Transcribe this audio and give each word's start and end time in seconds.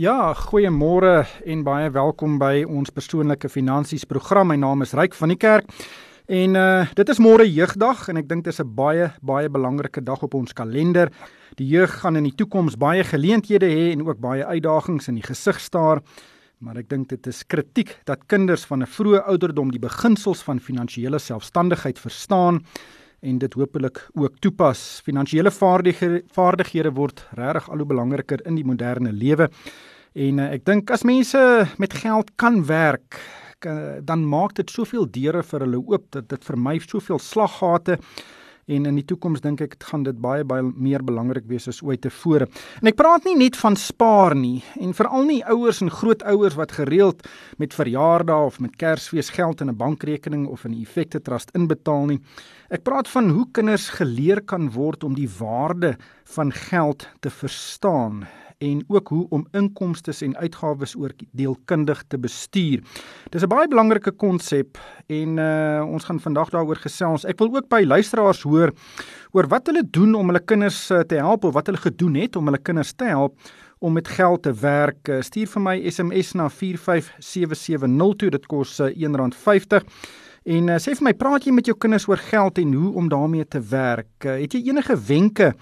Ja, 0.00 0.32
goeiemôre 0.32 1.26
en 1.44 1.62
baie 1.66 1.90
welkom 1.92 2.38
by 2.40 2.62
ons 2.64 2.88
persoonlike 2.96 3.50
finansies 3.52 4.06
program. 4.08 4.48
My 4.48 4.56
naam 4.56 4.80
is 4.80 4.94
Ryk 4.96 5.12
van 5.12 5.28
die 5.28 5.36
Kerk. 5.36 5.66
En 6.32 6.56
uh 6.56 6.86
dit 6.96 7.10
is 7.12 7.20
môre 7.20 7.44
jeugdag 7.44 8.06
en 8.08 8.16
ek 8.16 8.30
dink 8.30 8.46
dit 8.46 8.54
is 8.54 8.60
'n 8.64 8.72
baie 8.72 9.10
baie 9.20 9.50
belangrike 9.52 10.00
dag 10.00 10.22
op 10.22 10.32
ons 10.32 10.54
kalender. 10.54 11.12
Die 11.56 11.68
jeug 11.68 12.00
gaan 12.00 12.16
in 12.16 12.24
die 12.24 12.32
toekoms 12.32 12.78
baie 12.78 13.04
geleenthede 13.04 13.68
hê 13.68 13.92
en 13.92 14.08
ook 14.08 14.18
baie 14.18 14.46
uitdagings 14.46 15.08
in 15.08 15.20
die 15.20 15.28
gesig 15.28 15.60
staar. 15.60 16.00
Maar 16.58 16.78
ek 16.78 16.88
dink 16.88 17.08
dit 17.08 17.26
is 17.26 17.44
kritiek 17.44 17.98
dat 18.06 18.26
kinders 18.26 18.64
van 18.64 18.80
'n 18.80 18.86
vroeë 18.86 19.26
ouderdom 19.26 19.70
die 19.70 19.78
beginsels 19.78 20.42
van 20.42 20.58
finansiële 20.58 21.18
selfstandigheid 21.18 21.98
verstaan 21.98 22.64
en 23.22 23.38
dit 23.38 23.54
hopelik 23.54 24.00
ook 24.18 24.38
toepas. 24.42 25.00
Finansiële 25.06 25.50
vaardighede 25.54 26.22
vaardighede 26.34 26.92
word 26.96 27.22
regtig 27.38 27.70
al 27.70 27.82
hoe 27.82 27.90
belangriker 27.94 28.42
in 28.46 28.58
die 28.58 28.66
moderne 28.66 29.12
lewe. 29.12 29.48
En 30.12 30.42
uh, 30.42 30.50
ek 30.52 30.66
dink 30.68 30.90
as 30.90 31.06
mense 31.08 31.40
met 31.78 31.94
geld 32.02 32.34
kan 32.36 32.64
werk, 32.66 33.20
dan 34.02 34.24
maak 34.26 34.56
dit 34.58 34.70
soveel 34.74 35.06
deure 35.06 35.44
vir 35.46 35.62
hulle 35.62 35.78
oop 35.78 36.08
dat 36.10 36.26
dit 36.32 36.46
vir 36.48 36.56
my 36.58 36.80
soveel 36.82 37.20
slaggate 37.22 37.98
en 38.66 38.86
in 38.86 38.98
die 38.98 39.04
toekoms 39.04 39.42
dink 39.42 39.60
ek 39.64 39.74
dit 39.74 39.86
gaan 39.90 40.04
dit 40.06 40.18
baie 40.22 40.44
baie 40.46 40.62
meer 40.62 41.02
belangrik 41.02 41.48
wees 41.50 41.68
as 41.68 41.82
ooit 41.82 42.02
tevore. 42.04 42.46
En 42.80 42.90
ek 42.90 42.98
praat 42.98 43.24
nie 43.26 43.34
net 43.38 43.56
van 43.58 43.76
spaar 43.76 44.36
nie 44.38 44.62
en 44.80 44.94
veral 44.94 45.26
nie 45.26 45.40
ouers 45.50 45.82
en 45.82 45.90
grootouers 45.90 46.58
wat 46.58 46.76
gereeld 46.78 47.26
met 47.58 47.74
verjaardae 47.74 48.46
of 48.46 48.60
met 48.60 48.76
Kersfees 48.78 49.32
geld 49.34 49.60
in 49.60 49.70
'n 49.70 49.76
bankrekening 49.76 50.46
of 50.46 50.64
in 50.64 50.72
'n 50.72 50.82
effekte 50.82 51.20
trust 51.20 51.50
inbetaal 51.54 52.06
nie. 52.06 52.20
Ek 52.70 52.82
praat 52.82 53.08
van 53.08 53.30
hoe 53.30 53.46
kinders 53.52 53.88
geleer 53.88 54.40
kan 54.40 54.70
word 54.70 55.04
om 55.04 55.14
die 55.14 55.28
waarde 55.38 55.96
van 56.24 56.52
geld 56.52 57.08
te 57.20 57.30
verstaan 57.30 58.26
en 58.62 58.82
ook 58.88 59.08
hoe 59.08 59.26
om 59.30 59.46
inkomste 59.50 60.14
en 60.24 60.36
uitgawes 60.36 60.94
oordeelkundig 60.96 62.04
te 62.08 62.18
bestuur. 62.18 62.82
Dis 63.30 63.42
'n 63.42 63.48
baie 63.48 63.68
belangrike 63.68 64.10
konsep 64.10 64.78
en 65.06 65.38
uh, 65.38 65.82
ons 65.86 66.04
gaan 66.04 66.20
vandag 66.20 66.50
daaroor 66.50 66.76
gesels. 66.76 67.24
Ek 67.24 67.38
wil 67.38 67.54
ook 67.54 67.68
by 67.68 67.82
luisteraars 67.84 68.42
hoor 68.42 68.72
oor 69.32 69.48
wat 69.48 69.66
hulle 69.66 69.82
doen 69.90 70.14
om 70.14 70.26
hulle 70.26 70.44
kinders 70.44 70.90
uh, 70.90 71.00
te 71.00 71.14
help 71.14 71.44
of 71.44 71.54
wat 71.54 71.66
hulle 71.66 71.78
gedoen 71.78 72.14
het 72.14 72.36
om 72.36 72.44
hulle 72.44 72.62
kinders 72.62 72.92
te 72.92 73.04
help 73.04 73.38
om 73.78 73.92
met 73.92 74.08
geld 74.08 74.42
te 74.42 74.52
werk. 74.54 75.08
Uh, 75.08 75.20
stuur 75.20 75.46
vir 75.46 75.62
my 75.62 75.76
SMS 75.90 76.32
na 76.32 76.48
45770 76.48 78.30
dit 78.30 78.46
kos 78.46 78.78
uh, 78.80 78.86
R1.50. 78.86 79.82
En 80.42 80.68
uh, 80.68 80.78
sê 80.82 80.94
vir 80.98 81.06
my, 81.06 81.14
praat 81.14 81.44
jy 81.46 81.52
met 81.54 81.66
jou 81.66 81.76
kinders 81.78 82.08
oor 82.10 82.18
geld 82.18 82.58
en 82.58 82.72
hoe 82.74 82.94
om 82.98 83.08
daarmee 83.08 83.46
te 83.46 83.60
werk? 83.62 84.24
Uh, 84.26 84.40
het 84.42 84.54
jy 84.54 84.64
enige 84.70 84.96
wenke 85.06 85.52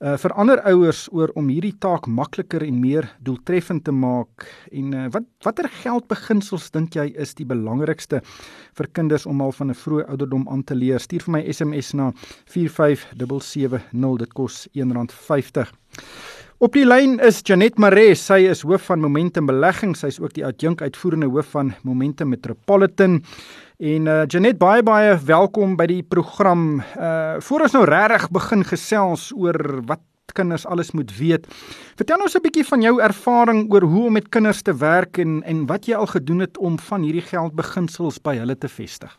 uh, 0.00 0.16
vir 0.20 0.34
ander 0.36 0.60
ouers 0.70 1.06
oor 1.12 1.32
om 1.38 1.48
hierdie 1.48 1.74
taak 1.80 2.06
makliker 2.06 2.64
en 2.66 2.80
meer 2.80 3.08
doeltreffend 3.24 3.84
te 3.84 3.92
maak. 3.92 4.46
En 4.72 4.94
uh, 4.94 5.06
wat 5.14 5.26
watter 5.46 5.68
geldbeginsels 5.82 6.70
dink 6.74 6.96
jy 6.98 7.08
is 7.16 7.34
die 7.38 7.46
belangrikste 7.48 8.22
vir 8.76 8.90
kinders 8.92 9.26
om 9.26 9.40
al 9.40 9.52
van 9.52 9.70
'n 9.70 9.80
vroeë 9.82 10.08
ouderdom 10.08 10.48
aan 10.48 10.64
te 10.64 10.74
leer? 10.74 11.00
Stuur 11.00 11.22
vir 11.26 11.32
my 11.32 11.42
SMS 11.52 11.94
na 11.94 12.12
45770 12.46 14.18
dit 14.18 14.32
kos 14.32 14.68
R1.50 14.74 15.72
Op 16.56 16.72
die 16.72 16.86
lyn 16.86 17.18
is 17.20 17.42
Janet 17.44 17.74
Maree, 17.76 18.14
sy 18.16 18.38
is 18.48 18.62
hoof 18.64 18.86
van 18.88 19.02
Momentum 19.04 19.44
Belegging, 19.44 19.90
sy 19.92 20.08
is 20.08 20.16
ook 20.22 20.32
die 20.38 20.44
adjunk 20.48 20.80
uitvoerende 20.80 21.28
hoof 21.28 21.50
van 21.52 21.74
Momentum 21.84 22.30
Metropolitan. 22.32 23.18
En 23.76 24.08
uh 24.08 24.22
Janet 24.24 24.56
baie 24.56 24.80
baie 24.80 25.18
welkom 25.28 25.74
by 25.76 25.84
die 25.90 26.00
program. 26.00 26.80
Uh 26.96 27.36
voor 27.44 27.66
ons 27.66 27.76
nou 27.76 27.84
regtig 27.84 28.30
begin 28.32 28.64
gesels 28.64 29.26
oor 29.36 29.60
wat 29.84 30.00
kinders 30.32 30.64
alles 30.64 30.94
moet 30.96 31.12
weet. 31.18 31.44
Vertel 32.00 32.24
ons 32.24 32.38
'n 32.40 32.44
bietjie 32.48 32.64
van 32.64 32.80
jou 32.80 32.96
ervaring 33.04 33.68
oor 33.68 33.84
hoe 33.84 34.06
om 34.06 34.12
met 34.12 34.32
kinders 34.32 34.62
te 34.62 34.72
werk 34.72 35.18
en 35.18 35.42
en 35.44 35.66
wat 35.66 35.84
jy 35.84 35.94
al 35.94 36.08
gedoen 36.08 36.40
het 36.40 36.56
om 36.56 36.78
van 36.78 37.02
hierdie 37.02 37.28
geldbeginsels 37.28 38.16
by 38.18 38.36
hulle 38.40 38.56
te 38.56 38.68
vestig. 38.68 39.12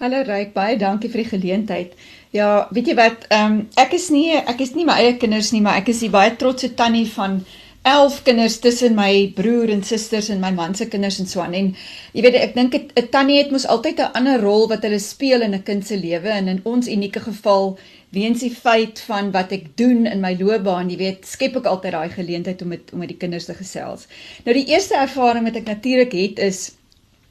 Hallo 0.00 0.22
Ryk, 0.24 0.54
baie 0.54 0.78
dankie 0.80 1.10
vir 1.12 1.20
die 1.20 1.28
geleentheid. 1.28 1.90
Ja, 2.32 2.46
weet 2.72 2.86
jy 2.88 2.94
wat, 2.96 3.26
ehm 3.28 3.50
um, 3.52 3.56
ek 3.82 3.90
is 3.98 4.06
nie 4.08 4.30
ek 4.32 4.62
is 4.64 4.70
nie 4.72 4.86
my 4.88 4.94
eie 5.02 5.18
kinders 5.20 5.50
nie, 5.52 5.60
maar 5.60 5.76
ek 5.76 5.90
is 5.92 6.00
die 6.00 6.08
baie 6.14 6.30
trotse 6.40 6.70
tannie 6.78 7.04
van 7.12 7.42
11 7.90 8.22
kinders 8.24 8.56
tussen 8.64 8.96
my 8.96 9.10
broer 9.36 9.74
en 9.74 9.84
susters 9.84 10.30
en 10.32 10.40
my 10.40 10.54
man 10.56 10.72
se 10.78 10.88
kinders 10.88 11.20
en 11.20 11.28
so 11.28 11.44
aan. 11.44 11.58
En 11.60 11.68
jy 12.16 12.24
weet 12.24 12.40
ek 12.40 12.56
dink 12.56 12.78
'n 12.80 13.06
tannie 13.12 13.36
het 13.42 13.52
mos 13.52 13.68
altyd 13.68 14.00
'n 14.00 14.16
ander 14.22 14.40
rol 14.40 14.68
wat 14.72 14.88
hulle 14.88 15.02
speel 15.10 15.44
in 15.44 15.54
'n 15.54 15.62
kind 15.68 15.86
se 15.86 16.00
lewe 16.00 16.32
en 16.32 16.48
in 16.48 16.64
ons 16.64 16.88
unieke 16.88 17.20
geval 17.20 17.78
weens 18.08 18.40
die 18.40 18.54
feit 18.56 19.04
van 19.04 19.30
wat 19.36 19.52
ek 19.52 19.76
doen 19.76 20.06
in 20.06 20.20
my 20.20 20.34
loopbaan, 20.40 20.88
jy 20.88 20.96
weet, 20.96 21.26
skep 21.26 21.56
ek 21.56 21.66
altyd 21.66 21.92
daai 21.92 22.08
geleentheid 22.08 22.62
om 22.62 22.68
met 22.68 22.92
om 22.92 22.98
met 22.98 23.08
die 23.08 23.20
kinders 23.20 23.44
te 23.44 23.54
gesels. 23.54 24.08
Nou 24.44 24.56
die 24.56 24.68
eerste 24.72 24.96
ervaring 24.96 25.44
wat 25.44 25.56
ek 25.56 25.66
natuurlik 25.66 26.12
het 26.12 26.38
is 26.38 26.79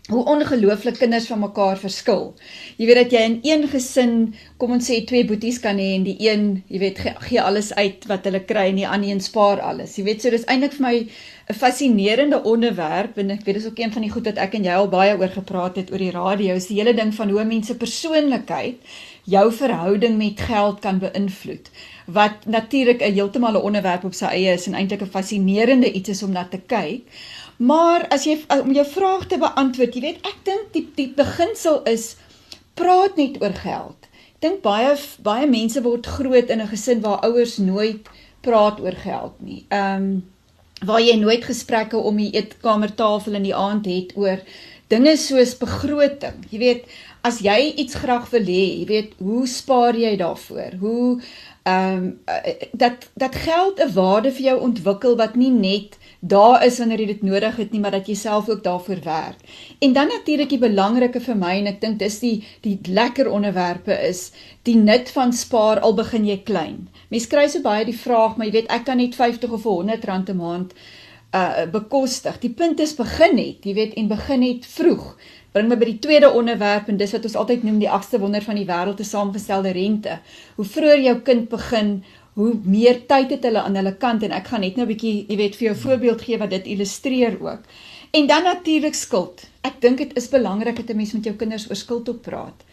hoe 0.09 0.25
ongelooflik 0.25 0.97
kinders 0.97 1.28
van 1.30 1.40
mekaar 1.40 1.78
verskil. 1.78 2.34
Jy 2.78 2.86
weet 2.90 3.00
dat 3.03 3.12
jy 3.14 3.22
in 3.28 3.40
een 3.46 3.68
gesin, 3.70 4.14
kom 4.58 4.74
ons 4.74 4.90
sê 4.90 5.03
twee 5.06 5.25
boeties 5.30 5.59
kan 5.62 5.78
hê 5.78 5.92
en 5.97 6.06
die 6.08 6.18
een, 6.25 6.64
jy 6.68 6.81
weet, 6.81 7.02
gee, 7.03 7.14
gee 7.28 7.42
alles 7.42 7.74
uit 7.78 8.08
wat 8.09 8.25
hulle 8.25 8.42
kry 8.50 8.69
en 8.72 8.80
die 8.81 8.88
ander 8.88 9.12
een 9.12 9.22
spaar 9.22 9.62
alles. 9.62 9.98
Jy 10.00 10.08
weet, 10.09 10.24
so 10.24 10.34
dis 10.34 10.48
eintlik 10.50 10.74
vir 10.78 10.86
my 10.88 10.96
'n 11.50 11.58
fascinerende 11.58 12.44
onderwerp 12.44 13.18
en 13.18 13.31
ek 13.31 13.46
weet 13.46 13.56
dis 13.56 13.66
ook 13.66 13.80
een 13.80 13.94
van 13.94 14.02
die 14.02 14.12
goed 14.12 14.25
wat 14.25 14.38
ek 14.38 14.53
en 14.53 14.64
jy 14.64 14.74
al 14.74 14.90
baie 14.90 15.18
oor 15.18 15.34
gepraat 15.34 15.75
het 15.75 15.92
oor 15.92 15.98
die 15.98 16.12
radio, 16.12 16.56
is 16.56 16.68
die 16.68 16.78
hele 16.78 16.94
ding 16.94 17.14
van 17.14 17.30
hoe 17.30 17.44
mense 17.44 17.75
persoonlikheid 17.75 18.78
jou 19.30 19.52
verhouding 19.53 20.18
met 20.18 20.42
geld 20.42 20.80
kan 20.80 21.00
beïnvloed. 21.00 21.69
Wat 22.06 22.46
natuurlik 22.46 23.02
'n 23.02 23.14
heeltemal 23.14 23.53
'n 23.53 23.66
onderwerp 23.69 24.03
op 24.03 24.14
sy 24.14 24.25
eie 24.25 24.53
is 24.53 24.68
en 24.68 24.74
eintlik 24.74 25.02
'n 25.02 25.16
fascinerende 25.18 25.92
iets 25.92 26.09
is 26.09 26.24
om 26.24 26.31
na 26.31 26.48
te 26.50 26.59
kyk. 26.66 27.02
Maar 27.59 28.06
as 28.08 28.24
jy 28.24 28.38
om 28.56 28.72
jou 28.72 28.86
vraag 28.88 29.28
te 29.28 29.38
beantwoord, 29.38 29.96
jy 29.96 30.02
weet, 30.02 30.20
ek 30.24 30.38
dink 30.47 30.72
die 30.75 30.86
die 30.96 31.09
beginsel 31.16 31.81
is 31.92 32.14
praat 32.80 33.20
net 33.20 33.36
oor 33.44 33.56
geld. 33.59 34.08
Ek 34.38 34.46
dink 34.46 34.62
baie 34.64 34.96
baie 35.25 35.47
mense 35.52 35.84
word 35.84 36.08
groot 36.08 36.50
in 36.50 36.62
'n 36.64 36.72
gesin 36.72 37.03
waar 37.03 37.19
ouers 37.28 37.58
nooit 37.59 38.08
praat 38.42 38.80
oor 38.80 38.96
geld 38.96 39.36
nie. 39.44 39.66
Ehm 39.69 40.03
um, 40.03 40.24
waar 40.88 41.02
jy 41.03 41.18
nooit 41.19 41.44
gesprekke 41.44 41.98
om 41.98 42.16
die 42.16 42.31
eetkamertafel 42.31 43.36
in 43.36 43.44
die 43.44 43.56
aand 43.56 43.86
het 43.86 44.14
oor 44.16 44.40
dinge 44.88 45.18
soos 45.18 45.58
begroting. 45.59 46.46
Jy 46.50 46.59
weet, 46.59 46.86
as 47.28 47.42
jy 47.44 47.74
iets 47.84 48.00
graag 48.00 48.30
wil 48.31 48.48
hê, 48.48 48.64
jy 48.80 48.86
weet, 48.90 49.12
hoe 49.19 49.44
spaar 49.48 49.98
jy 50.00 50.16
daarvoor? 50.18 50.80
Hoe 50.80 51.19
ehm 51.69 52.03
um, 52.03 52.19
dat 52.72 53.09
dat 53.13 53.35
geld 53.35 53.80
'n 53.80 53.94
waarde 53.94 54.31
vir 54.31 54.46
jou 54.50 54.59
ontwikkel 54.59 55.16
wat 55.16 55.35
nie 55.35 55.52
net 55.52 55.97
daar 56.19 56.66
is 56.66 56.78
wanneer 56.78 57.00
jy 57.00 57.06
dit 57.06 57.22
nodig 57.22 57.56
het 57.56 57.72
nie, 57.72 57.80
maar 57.80 57.91
dat 57.91 58.07
jy 58.07 58.16
self 58.16 58.50
ook 58.50 58.63
daarvoor 58.63 59.00
werk. 59.03 59.40
En 59.80 59.94
dan 59.94 60.07
natuurlik 60.07 60.50
die 60.50 60.57
belangrike 60.59 61.19
vir 61.19 61.35
my 61.35 61.53
en 61.59 61.68
ek 61.68 61.81
dink 61.81 62.00
dis 62.00 62.19
die 62.19 62.44
die 62.62 62.80
lekker 62.84 63.30
onderwerpe 63.31 63.96
is 64.07 64.31
die 64.63 64.75
nut 64.75 65.12
van 65.12 65.34
spaar 65.34 65.80
al 65.80 65.94
begin 65.94 66.25
jy 66.25 66.41
klein. 66.44 66.90
Mense 67.09 67.28
kry 67.28 67.47
so 67.47 67.62
baie 67.62 67.86
die 67.86 67.97
vraag, 67.97 68.38
maar 68.38 68.46
jy 68.46 68.51
weet 68.51 68.72
ek 68.72 68.86
kan 68.86 68.97
net 68.97 69.16
50 69.16 69.51
of 69.51 69.63
100 69.63 70.06
rand 70.06 70.30
'n 70.30 70.36
maand 70.36 70.74
uh 71.34 71.66
bekostig. 71.72 72.40
Die 72.40 72.53
punt 72.53 72.80
is 72.80 72.96
begin 72.96 73.36
net, 73.36 73.66
jy 73.66 73.74
weet 73.74 73.94
en 73.94 74.07
begin 74.07 74.40
net 74.40 74.66
vroeg. 74.66 75.18
Bring 75.52 75.70
my 75.70 75.76
by 75.82 75.86
die 75.86 76.00
tweede 76.00 76.30
onderwerp 76.30 76.90
en 76.92 76.98
dis 76.98 77.12
wat 77.16 77.24
ons 77.26 77.36
altyd 77.36 77.64
noem 77.66 77.80
die 77.82 77.90
agste 77.90 78.20
wonder 78.22 78.44
van 78.46 78.58
die 78.60 78.68
wêreld 78.70 79.00
te 79.02 79.08
saamgestelde 79.08 79.72
rente. 79.74 80.20
Hoe 80.56 80.66
vroeër 80.66 81.02
jou 81.02 81.16
kind 81.26 81.50
begin, 81.50 82.04
hoe 82.38 82.52
meer 82.64 83.00
tyd 83.10 83.34
het 83.34 83.48
hulle 83.48 83.64
aan 83.66 83.80
hulle 83.80 83.96
kant 83.98 84.24
en 84.24 84.36
ek 84.38 84.52
gaan 84.52 84.62
net 84.62 84.78
nou 84.78 84.86
'n 84.86 84.92
bietjie, 84.94 85.26
jy 85.28 85.38
weet, 85.38 85.56
vir 85.56 85.68
jou 85.70 85.76
voorbeeld 85.76 86.22
gee 86.22 86.38
wat 86.38 86.50
dit 86.50 86.66
illustreer 86.66 87.40
ook. 87.42 87.66
En 88.12 88.28
dan 88.28 88.44
natuurlik 88.44 88.96
skuld. 88.96 89.48
Ek 89.62 89.82
dink 89.82 89.98
dit 89.98 90.18
is 90.18 90.30
belangrik 90.30 90.76
dat 90.76 90.90
'n 90.90 90.98
mens 90.98 91.14
met 91.14 91.24
jou 91.24 91.36
kinders 91.36 91.70
oor 91.70 91.76
skuld 91.76 92.10
op 92.10 92.22
praat. 92.22 92.64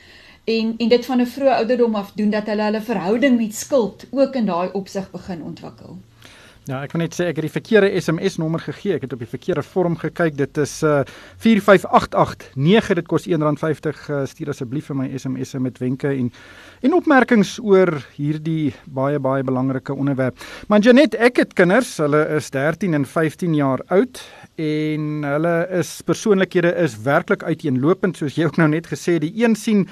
En 0.45 0.75
en 0.79 0.89
dit 0.89 1.07
van 1.07 1.21
'n 1.21 1.27
vroeë 1.27 1.57
ouderdom 1.57 1.95
af 1.95 2.13
doen 2.15 2.31
dat 2.31 2.47
hulle 2.47 2.63
hulle 2.63 2.81
verhouding 2.81 3.37
met 3.37 3.55
skuld 3.55 4.07
ook 4.11 4.35
in 4.35 4.47
daai 4.47 4.69
opsig 4.73 5.11
begin 5.11 5.43
ontwikkel. 5.43 5.97
Ja, 6.66 6.81
ek 6.82 6.97
wil 6.97 7.04
net 7.04 7.15
sê 7.15 7.28
ek 7.31 7.37
het 7.38 7.44
die 7.47 7.53
verkeerde 7.54 7.88
SMS 7.94 8.41
nommer 8.43 8.59
gegee. 8.59 8.97
Ek 8.97 9.04
het 9.07 9.13
op 9.15 9.21
die 9.22 9.28
verkeerde 9.30 9.63
vorm 9.63 9.95
gekyk. 10.01 10.34
Dit 10.34 10.59
is 10.59 10.72
uh 10.83 11.04
45889. 11.39 12.97
Dit 12.98 13.07
kos 13.07 13.28
R1.50. 13.30 14.01
Uh, 14.10 14.24
stuur 14.27 14.51
asseblief 14.51 14.89
vir 14.91 14.98
my 14.98 15.07
SMS'e 15.15 15.60
met 15.63 15.78
wenke 15.78 16.10
en 16.10 16.33
en 16.83 16.97
opmerkings 16.98 17.53
oor 17.63 17.95
hierdie 18.16 18.74
baie 18.98 19.21
baie 19.22 19.47
belangrike 19.47 19.95
onderwerp. 19.95 20.42
Maar 20.66 20.83
Janet, 20.83 21.15
ek 21.15 21.39
het 21.45 21.54
kinders. 21.54 21.95
Hulle 22.03 22.24
is 22.34 22.51
13 22.51 22.98
en 22.98 23.07
15 23.07 23.54
jaar 23.54 23.84
oud 23.95 24.24
en 24.59 25.22
hulle 25.22 25.57
is 25.78 26.01
persoonlikhede 26.03 26.74
is 26.83 26.98
werklik 27.07 27.47
uiteenlopend 27.47 28.19
soos 28.19 28.34
jy 28.34 28.51
ook 28.51 28.59
nou 28.59 28.72
net 28.74 28.91
gesê. 28.91 29.21
Die 29.22 29.36
een 29.39 29.54
sien 29.54 29.86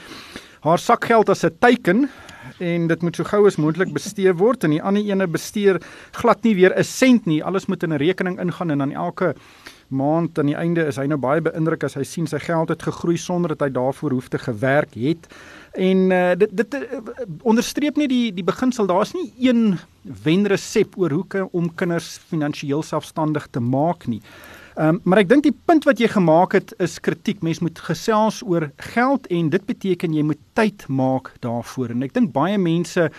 haar 0.66 0.82
sakgeld 0.82 1.30
as 1.30 1.44
'n 1.44 1.54
teiken 1.60 2.08
en 2.58 2.86
dit 2.86 3.02
moet 3.02 3.16
so 3.16 3.24
gou 3.24 3.46
as 3.46 3.56
moontlik 3.56 3.92
bestee 3.92 4.32
word 4.32 4.64
en 4.64 4.70
die 4.70 4.82
ander 4.82 5.02
ene 5.02 5.26
besteer 5.26 5.80
glad 6.12 6.42
nie 6.44 6.54
weer 6.54 6.74
'n 6.76 6.84
sent 6.84 7.26
nie. 7.26 7.42
Alles 7.42 7.66
moet 7.66 7.82
in 7.82 7.92
'n 7.92 7.98
rekening 7.98 8.40
ingaan 8.40 8.70
en 8.70 8.78
dan 8.78 8.92
elke 8.92 9.34
maand 9.88 10.38
aan 10.38 10.46
die 10.46 10.56
einde 10.56 10.86
is 10.86 10.96
hy 10.96 11.06
nou 11.06 11.18
baie 11.18 11.42
beïndruk 11.44 11.84
as 11.84 11.94
hy 11.94 12.02
sien 12.02 12.26
sy 12.26 12.38
geld 12.38 12.68
het 12.68 12.82
gegroei 12.82 13.16
sonder 13.16 13.54
dat 13.54 13.60
hy 13.60 13.70
daarvoor 13.74 14.10
hoef 14.10 14.28
te 14.28 14.38
gewerk 14.38 14.94
het. 14.94 15.28
En 15.72 16.10
uh, 16.10 16.32
dit 16.38 16.56
dit 16.56 16.74
uh, 16.74 17.00
onderstreep 17.42 17.96
nie 17.96 18.08
die 18.08 18.32
die 18.34 18.44
beginsel 18.44 18.86
daar's 18.86 19.14
nie 19.14 19.32
een 19.38 19.78
wenresep 20.02 20.98
oor 20.98 21.10
hoe 21.10 21.48
om 21.52 21.74
kinders 21.74 22.18
finansiëel 22.28 22.82
selfstandig 22.82 23.46
te 23.50 23.60
maak 23.60 24.06
nie. 24.06 24.20
Ehm 24.74 24.88
um, 24.88 25.00
maar 25.04 25.20
ek 25.22 25.28
dink 25.30 25.44
die 25.46 25.54
punt 25.54 25.84
wat 25.86 26.00
jy 26.02 26.08
gemaak 26.10 26.56
het 26.56 26.72
is 26.82 26.96
kritiek. 26.98 27.42
Mens 27.46 27.60
moet 27.62 27.78
gesels 27.78 28.40
oor 28.42 28.72
geld 28.94 29.28
en 29.30 29.50
dit 29.52 29.66
beteken 29.66 30.14
jy 30.14 30.24
moet 30.26 30.40
tyd 30.58 30.86
maak 30.88 31.30
daarvoor. 31.46 31.94
En 31.94 32.02
ek 32.02 32.14
dink 32.16 32.32
baie 32.34 32.58
mense 32.58 33.10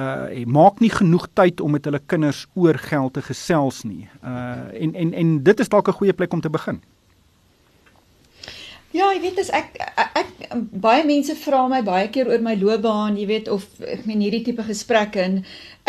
uh 0.00 0.44
maak 0.48 0.80
nie 0.80 0.92
genoeg 0.92 1.28
tyd 1.36 1.60
om 1.60 1.76
met 1.76 1.84
hulle 1.84 2.00
kinders 2.06 2.46
oor 2.54 2.80
geld 2.80 3.12
te 3.12 3.22
gesels 3.28 3.84
nie. 3.84 4.08
Uh 4.24 4.72
en 4.72 4.94
en 4.94 5.12
en 5.12 5.36
dit 5.44 5.60
is 5.60 5.68
dalk 5.68 5.88
'n 5.88 6.00
goeie 6.00 6.16
plek 6.16 6.32
om 6.32 6.40
te 6.40 6.50
begin. 6.50 6.80
Ja, 8.96 9.10
jy 9.12 9.18
weet 9.20 9.40
as 9.42 9.50
ek, 9.52 9.74
ek 10.00 10.28
ek 10.46 10.52
baie 10.80 11.02
mense 11.04 11.34
vra 11.36 11.66
my 11.68 11.82
baie 11.84 12.06
keer 12.14 12.30
oor 12.30 12.40
my 12.44 12.54
loopbaan, 12.56 13.18
jy 13.20 13.26
weet 13.28 13.48
of 13.52 13.66
ek 13.84 14.06
meen 14.08 14.22
hierdie 14.24 14.44
tipe 14.46 14.64
gesprekke 14.64 15.20
en 15.20 15.34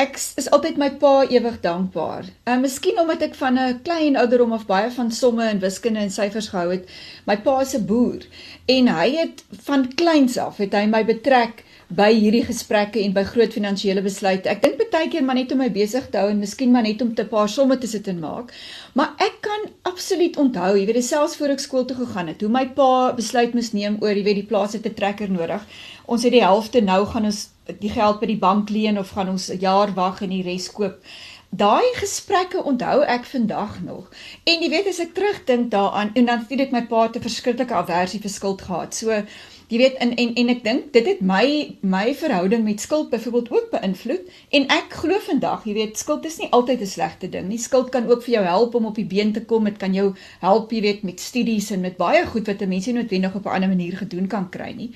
ek 0.01 0.18
is 0.42 0.50
altyd 0.56 0.80
my 0.81 0.89
pa 1.01 1.13
ewig 1.24 1.59
dankbaar. 1.63 2.27
En 2.50 2.57
uh, 2.57 2.63
miskien 2.65 3.00
omdat 3.00 3.24
ek 3.30 3.38
van 3.39 3.59
'n 3.62 3.80
klein 3.86 4.19
ouderdom 4.19 4.57
af 4.57 4.65
baie 4.68 4.89
van 4.98 5.12
somme 5.12 5.48
en 5.48 5.63
wiskunde 5.63 6.04
en 6.04 6.12
syfers 6.12 6.51
gehou 6.51 6.74
het. 6.74 6.89
My 7.30 7.38
pa 7.48 7.62
is 7.62 7.75
'n 7.80 7.86
boer 7.86 8.27
en 8.75 8.92
hy 8.98 9.07
het 9.15 9.44
van 9.69 9.88
kleins 9.95 10.38
af 10.38 10.57
het 10.57 10.75
hy 10.75 10.86
my 10.86 11.06
betrek 11.06 11.63
by 11.89 12.12
hierdie 12.12 12.44
gesprekke 12.44 13.00
en 13.00 13.13
by 13.13 13.24
groot 13.24 13.54
finansiële 13.54 14.01
besluite. 14.01 14.50
Ek 14.50 14.62
dink 14.62 14.78
baie 14.98 15.10
keer 15.12 15.25
maar 15.25 15.38
net 15.38 15.51
om 15.54 15.62
my 15.62 15.69
besig 15.74 16.07
te 16.12 16.19
hou 16.19 16.30
en 16.31 16.39
miskien 16.42 16.72
maar 16.74 16.86
net 16.86 17.01
om 17.04 17.13
te 17.16 17.25
paar 17.30 17.50
somme 17.51 17.78
te 17.80 17.89
sit 17.89 18.07
en 18.12 18.19
maak. 18.19 18.51
Maar 18.98 19.13
ek 19.24 19.39
kan 19.45 19.68
absoluut 19.89 20.38
onthou, 20.42 20.74
jy 20.78 20.86
weet, 20.89 21.04
selfs 21.06 21.38
voor 21.39 21.54
ek 21.56 21.63
skool 21.63 21.86
toe 21.88 21.98
gegaan 22.00 22.31
het, 22.31 22.42
hoe 22.42 22.51
my 22.51 22.66
pa 22.78 23.13
besluit 23.18 23.56
moes 23.57 23.74
neem 23.78 24.00
oor, 24.01 24.16
jy 24.16 24.25
weet, 24.25 24.42
die 24.42 24.50
plaas 24.50 24.74
het 24.74 24.88
'n 24.88 24.98
trekker 24.98 25.31
nodig. 25.31 25.63
Ons 26.07 26.24
het 26.24 26.34
die 26.34 26.44
helfte 26.44 26.81
nou 26.81 27.06
gaan 27.06 27.25
ons 27.25 27.50
die 27.80 27.89
geld 27.89 28.19
by 28.19 28.28
die 28.28 28.42
bank 28.48 28.69
leen 28.69 28.98
of 28.98 29.12
gaan 29.12 29.30
ons 29.30 29.50
'n 29.50 29.60
jaar 29.60 29.94
wag 29.94 30.22
en 30.22 30.30
die 30.30 30.44
res 30.44 30.72
koop. 30.72 31.04
Daai 31.50 31.94
gesprekke 31.95 32.63
onthou 32.63 33.04
ek 33.04 33.25
vandag 33.25 33.80
nog. 33.84 34.10
En 34.44 34.62
jy 34.62 34.69
weet 34.69 34.88
as 34.88 35.00
ek 35.00 35.13
terugdink 35.13 35.72
daaraan 35.72 36.12
en 36.13 36.25
dan 36.25 36.45
het 36.50 36.60
ek 36.60 36.72
my 36.72 36.81
pa 36.81 37.07
te 37.07 37.19
verskriklike 37.19 37.74
aversie 37.74 38.19
vir 38.19 38.30
skuld 38.30 38.62
gehad. 38.62 38.94
So 38.94 39.24
Jy 39.68 39.78
weet 39.81 39.98
en 40.00 40.14
en 40.16 40.30
en 40.40 40.50
ek 40.54 40.62
dink 40.64 40.92
dit 40.96 41.08
het 41.10 41.19
my 41.19 41.46
my 41.81 42.14
verhouding 42.16 42.64
met 42.64 42.80
skuld 42.80 43.10
byvoorbeeld 43.12 43.50
ook 43.52 43.66
beïnvloed 43.74 44.30
en 44.56 44.68
ek 44.72 44.94
glo 45.02 45.19
vandag, 45.25 45.66
jy 45.68 45.74
weet, 45.75 45.98
skuld 46.00 46.25
is 46.25 46.38
nie 46.40 46.48
altyd 46.56 46.81
'n 46.81 46.88
slegte 46.88 47.30
ding 47.30 47.50
nie. 47.50 47.60
Skuld 47.60 47.90
kan 47.92 48.08
ook 48.08 48.24
vir 48.24 48.34
jou 48.34 48.44
help 48.46 48.75
om 48.75 48.86
op 48.86 48.96
die 48.96 49.06
been 49.06 49.34
te 49.34 49.44
kom. 49.46 49.64
Dit 49.64 49.78
kan 49.78 49.94
jou 49.94 50.16
help, 50.40 50.72
jy 50.72 50.81
weet, 50.81 51.04
met 51.04 51.19
studies 51.19 51.72
en 51.72 51.81
met 51.81 51.98
baie 51.98 52.25
goed 52.25 52.48
wat 52.48 52.62
'n 52.62 52.69
mens 52.69 52.86
nie 52.86 52.94
noodwendig 52.94 53.36
op 53.36 53.46
'n 53.46 53.50
ander 53.50 53.69
manier 53.69 53.98
gedoen 53.98 54.28
kan 54.28 54.50
kry 54.50 54.72
nie. 54.72 54.92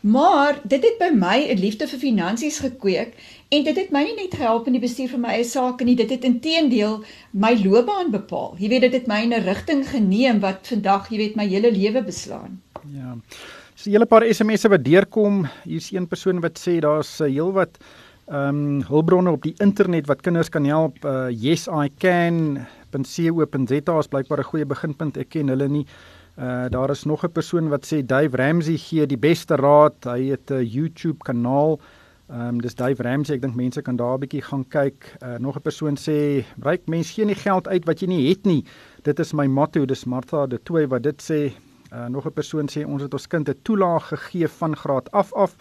Maar 0.00 0.60
dit 0.62 0.82
het 0.82 0.98
by 0.98 1.10
my 1.12 1.38
'n 1.48 1.60
liefde 1.60 1.86
vir 1.88 1.98
finansies 1.98 2.58
gekweek 2.58 3.12
en 3.48 3.64
dit 3.64 3.76
het 3.76 3.90
my 3.90 4.02
nie 4.04 4.16
net 4.22 4.34
gehelp 4.34 4.66
in 4.66 4.72
die 4.72 4.80
bestuur 4.80 5.08
van 5.08 5.20
my 5.20 5.28
eie 5.28 5.44
sake 5.44 5.84
nie, 5.84 5.96
dit 5.96 6.10
het 6.10 6.24
intedeel 6.24 7.04
my 7.30 7.60
loopbaan 7.64 8.10
bepaal. 8.10 8.56
Jy 8.58 8.68
weet, 8.68 8.80
dit 8.80 8.92
het 8.92 9.06
my 9.06 9.22
in 9.22 9.32
'n 9.32 9.44
rigting 9.44 9.88
geneem 9.88 10.40
wat 10.40 10.66
vandag, 10.66 11.10
jy 11.10 11.16
weet, 11.16 11.36
my 11.36 11.46
hele 11.46 11.72
lewe 11.72 12.02
beslaan. 12.02 12.62
Ja. 12.94 13.16
So 13.84 13.90
'n 13.90 13.96
hele 14.00 14.06
paar 14.08 14.24
SMS'e 14.24 14.68
wat 14.72 14.84
deurkom. 14.84 15.42
Hier's 15.68 15.90
een 15.92 16.06
persoon 16.08 16.40
wat 16.40 16.56
sê 16.56 16.78
daar's 16.80 17.20
uh, 17.20 17.26
heelwat 17.28 17.76
ehm 18.32 18.48
um, 18.48 18.82
hulpbronne 18.88 19.30
op 19.30 19.42
die 19.44 19.52
internet 19.60 20.06
wat 20.08 20.22
kinders 20.24 20.48
kan 20.48 20.64
help. 20.64 21.04
Uh, 21.04 21.28
yes 21.28 21.68
I 21.68 21.90
can. 21.98 22.64
.co.za 22.90 23.98
is 23.98 24.08
blykbaar 24.08 24.40
'n 24.40 24.48
goeie 24.48 24.64
beginpunt. 24.64 25.18
Ek 25.18 25.28
ken 25.28 25.48
hulle 25.48 25.68
nie. 25.68 25.86
Uh 26.38 26.64
daar 26.70 26.90
is 26.90 27.04
nog 27.04 27.24
'n 27.24 27.32
persoon 27.32 27.68
wat 27.68 27.84
sê 27.84 28.00
Dave 28.00 28.36
Ramsey 28.36 28.76
gee 28.76 29.06
die 29.06 29.20
beste 29.20 29.54
raad. 29.56 30.00
Hy 30.04 30.30
het 30.30 30.50
'n 30.50 30.64
YouTube 30.64 31.18
kanaal. 31.18 31.78
Ehm 32.30 32.40
um, 32.40 32.60
dis 32.60 32.74
Dave 32.74 33.02
Ramsey. 33.02 33.36
Ek 33.36 33.42
dink 33.42 33.54
mense 33.54 33.82
kan 33.82 33.96
daar 33.96 34.16
'n 34.16 34.20
bietjie 34.20 34.42
gaan 34.42 34.64
kyk. 34.68 35.16
Uh 35.22 35.36
nog 35.38 35.56
'n 35.56 35.60
persoon 35.60 35.96
sê 35.96 36.42
ryk 36.62 36.88
mense 36.88 37.12
gee 37.12 37.24
nie 37.24 37.36
geld 37.36 37.68
uit 37.68 37.84
wat 37.84 38.00
jy 38.00 38.06
nie 38.06 38.28
het 38.28 38.46
nie. 38.46 38.64
Dit 39.02 39.18
is 39.18 39.34
my 39.34 39.46
motto. 39.46 39.84
Dis 39.84 40.04
Martha 40.04 40.46
de 40.46 40.58
Toey 40.62 40.88
wat 40.88 41.02
dit 41.02 41.20
sê. 41.20 41.52
Uh, 41.94 42.06
nog 42.06 42.26
'n 42.26 42.32
persoon 42.32 42.68
sê 42.68 42.82
ons 42.86 43.02
het 43.02 43.12
ons 43.14 43.26
kind 43.26 43.48
'n 43.48 43.62
toelaag 43.62 44.08
gegee 44.08 44.48
van 44.48 44.76
graad 44.76 45.10
af 45.10 45.32
af. 45.32 45.54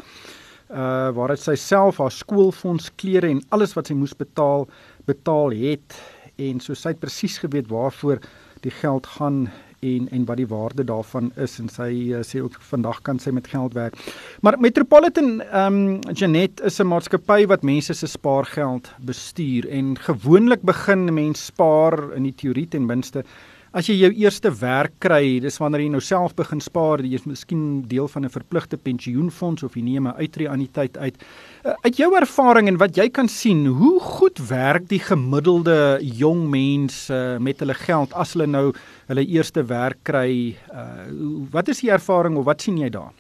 Uh 0.72 1.10
waar 1.16 1.28
dit 1.28 1.40
sy 1.40 1.56
self 1.56 1.98
haar 1.98 2.12
skoolfonds, 2.12 2.96
klere 2.96 3.28
en 3.28 3.44
alles 3.50 3.74
wat 3.74 3.88
sy 3.88 3.94
moes 3.94 4.16
betaal, 4.16 4.68
betaal 5.06 5.50
het 5.52 6.02
en 6.36 6.60
so 6.60 6.74
sy 6.74 6.90
het 6.90 7.00
presies 7.00 7.38
geweet 7.38 7.68
waarvoor 7.68 8.20
die 8.62 8.72
geld 8.72 9.08
gaan 9.08 9.50
en 9.80 10.10
en 10.10 10.26
wat 10.26 10.38
die 10.38 10.48
waarde 10.48 10.84
daarvan 10.84 11.32
is 11.36 11.60
en 11.60 11.70
sy 11.70 11.92
uh, 12.16 12.22
sê 12.24 12.42
ook 12.42 12.58
vandag 12.72 13.02
kan 13.02 13.20
sy 13.20 13.30
met 13.30 13.48
geld 13.48 13.74
werk. 13.74 13.96
Maar 14.42 14.60
Metropolitan 14.60 15.42
ehm 15.42 15.78
um, 15.78 16.14
Janet 16.14 16.62
is 16.62 16.80
'n 16.80 16.88
maatskappy 16.88 17.46
wat 17.46 17.64
mense 17.64 17.94
se 17.94 18.08
spaargeld 18.08 18.92
bestuur 19.00 19.70
en 19.70 19.98
gewoonlik 19.98 20.62
begin 20.62 21.14
mense 21.14 21.44
spaar 21.44 22.14
in 22.16 22.24
die 22.24 22.36
teorie 22.36 22.68
ten 22.68 22.86
minste 22.86 23.24
As 23.74 23.88
jy 23.90 23.96
jou 23.98 24.12
eerste 24.22 24.52
werk 24.54 25.00
kry, 25.02 25.40
dis 25.42 25.56
wanneer 25.58 25.82
jy 25.82 25.88
nou 25.96 26.02
self 26.06 26.36
begin 26.38 26.60
spaar, 26.62 27.02
jy 27.02 27.18
is 27.18 27.24
miskien 27.26 27.82
deel 27.90 28.06
van 28.06 28.26
'n 28.26 28.30
verpligte 28.30 28.78
pensioenfonds 28.78 29.64
of 29.64 29.74
jy 29.74 29.82
neem 29.82 30.08
'n 30.08 30.14
uitreë-anniteit 30.14 30.98
uit. 30.98 31.18
Uh, 31.66 31.74
uit 31.82 31.98
jou 31.98 32.14
ervaring 32.14 32.68
en 32.68 32.78
wat 32.78 32.96
jy 32.96 33.10
kan 33.10 33.28
sien, 33.28 33.66
hoe 33.66 34.00
goed 34.00 34.38
werk 34.38 34.88
die 34.90 35.00
gemiddelde 35.00 35.98
jong 36.02 36.50
mens 36.50 37.10
uh, 37.10 37.40
met 37.40 37.60
hulle 37.60 37.74
geld 37.74 38.14
as 38.14 38.34
hulle 38.34 38.46
nou 38.46 38.74
hulle 39.08 39.26
eerste 39.26 39.66
werk 39.66 39.98
kry? 40.04 40.56
Uh, 40.70 41.10
wat 41.50 41.68
is 41.68 41.82
die 41.82 41.90
ervaring 41.90 42.38
of 42.38 42.46
wat 42.46 42.62
sien 42.62 42.78
jy 42.78 42.90
daar? 42.90 43.14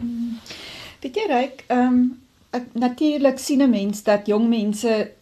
Hmm. 0.00 0.40
Weet 1.00 1.14
jy 1.14 1.26
reg, 1.28 1.64
ehm 1.68 1.86
um, 1.86 2.18
natuurlik 2.72 3.38
sien 3.38 3.62
'n 3.62 3.70
mens 3.70 4.02
dat 4.02 4.26
jong 4.26 4.48
mense 4.48 5.12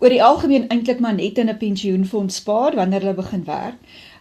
oor 0.00 0.08
die 0.08 0.22
algemeen 0.24 0.68
eintlik 0.68 1.00
maar 1.00 1.14
net 1.14 1.38
in 1.38 1.48
'n 1.48 1.56
pensioenfonds 1.56 2.36
spaar 2.36 2.74
wanneer 2.74 3.00
hulle 3.00 3.14
begin 3.14 3.44
werk. 3.44 3.78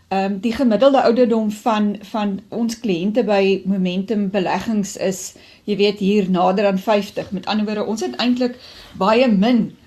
Ehm 0.10 0.32
um, 0.32 0.40
die 0.40 0.54
gemiddelde 0.54 1.02
ouderdom 1.02 1.52
van 1.52 1.96
van 2.02 2.40
ons 2.50 2.80
kliënte 2.80 3.24
by 3.24 3.62
Momentum 3.66 4.30
Beleggings 4.30 4.98
is 4.98 5.36
jy 5.64 5.76
weet 5.78 6.00
hier 6.00 6.30
nader 6.30 6.66
aan 6.66 6.80
50. 6.80 7.32
Met 7.32 7.46
ander 7.46 7.66
woorde, 7.66 7.86
ons 7.86 8.02
het 8.02 8.16
eintlik 8.16 8.56
baie 8.98 9.28
min 9.28 9.78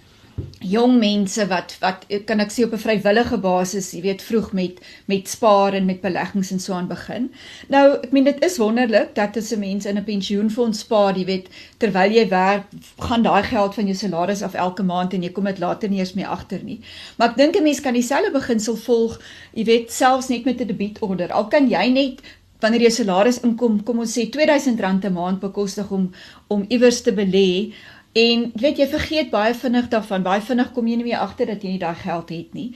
jong 0.62 0.98
mense 0.98 1.46
wat 1.50 1.74
wat 1.80 2.04
kan 2.26 2.40
ek 2.40 2.52
sê 2.54 2.64
op 2.64 2.72
'n 2.72 2.84
vrywillige 2.84 3.38
basis, 3.38 3.92
jy 3.92 4.02
weet, 4.02 4.22
vroeg 4.22 4.52
met 4.52 4.80
met 5.06 5.28
spaar 5.28 5.74
en 5.74 5.84
met 5.86 6.00
beleggings 6.00 6.50
en 6.50 6.60
so 6.60 6.72
aan 6.72 6.88
begin. 6.88 7.30
Nou, 7.68 7.98
ek 8.02 8.12
meen 8.12 8.24
dit 8.24 8.44
is 8.44 8.58
wonderlik 8.58 9.14
dat 9.14 9.36
as 9.36 9.52
'n 9.52 9.58
mens 9.58 9.86
in 9.86 9.98
'n 9.98 10.04
pensioenfonds 10.04 10.78
spaar, 10.78 11.16
jy 11.18 11.24
weet, 11.24 11.48
terwyl 11.78 12.10
jy 12.10 12.28
werk, 12.28 12.64
gaan 12.98 13.22
daai 13.22 13.42
geld 13.42 13.74
van 13.74 13.86
jou 13.86 13.96
salaris 13.96 14.42
af 14.42 14.54
elke 14.54 14.82
maand 14.82 15.12
en 15.14 15.22
jy 15.22 15.32
kom 15.32 15.44
dit 15.44 15.58
later 15.58 15.88
nie 15.88 15.98
eens 15.98 16.14
meer 16.14 16.26
agter 16.26 16.62
nie. 16.62 16.80
Maar 17.16 17.30
ek 17.30 17.36
dink 17.36 17.56
'n 17.56 17.62
mens 17.62 17.80
kan 17.80 17.94
dieselfde 17.94 18.30
beginsel 18.32 18.76
volg, 18.76 19.20
jy 19.54 19.64
weet, 19.64 19.92
selfs 19.92 20.28
net 20.28 20.44
met 20.44 20.60
'n 20.60 20.66
debietorder. 20.66 21.32
Al 21.32 21.48
kan 21.48 21.68
jy 21.68 21.88
net 21.88 22.20
wanneer 22.62 22.80
jy 22.82 22.90
salaris 22.90 23.40
inkom, 23.40 23.82
kom 23.82 23.98
ons 23.98 24.18
sê 24.18 24.28
R2000 24.30 25.04
'n 25.04 25.12
maand 25.12 25.40
bekostig 25.40 25.90
om 25.90 26.12
om 26.48 26.64
iewers 26.68 27.00
te 27.02 27.12
belê 27.12 27.72
En 28.12 28.50
weet 28.60 28.76
jy 28.76 28.86
vergeet 28.92 29.30
baie 29.32 29.54
vinnig 29.56 29.86
daarvan. 29.88 30.24
Baie 30.24 30.40
vinnig 30.44 30.72
kom 30.76 30.88
jy 30.88 30.98
nie 31.00 31.06
meer 31.06 31.22
agter 31.24 31.48
dat 31.48 31.62
jy 31.64 31.70
nie 31.72 31.80
daai 31.80 31.96
geld 31.96 32.28
het 32.28 32.50
nie. 32.52 32.66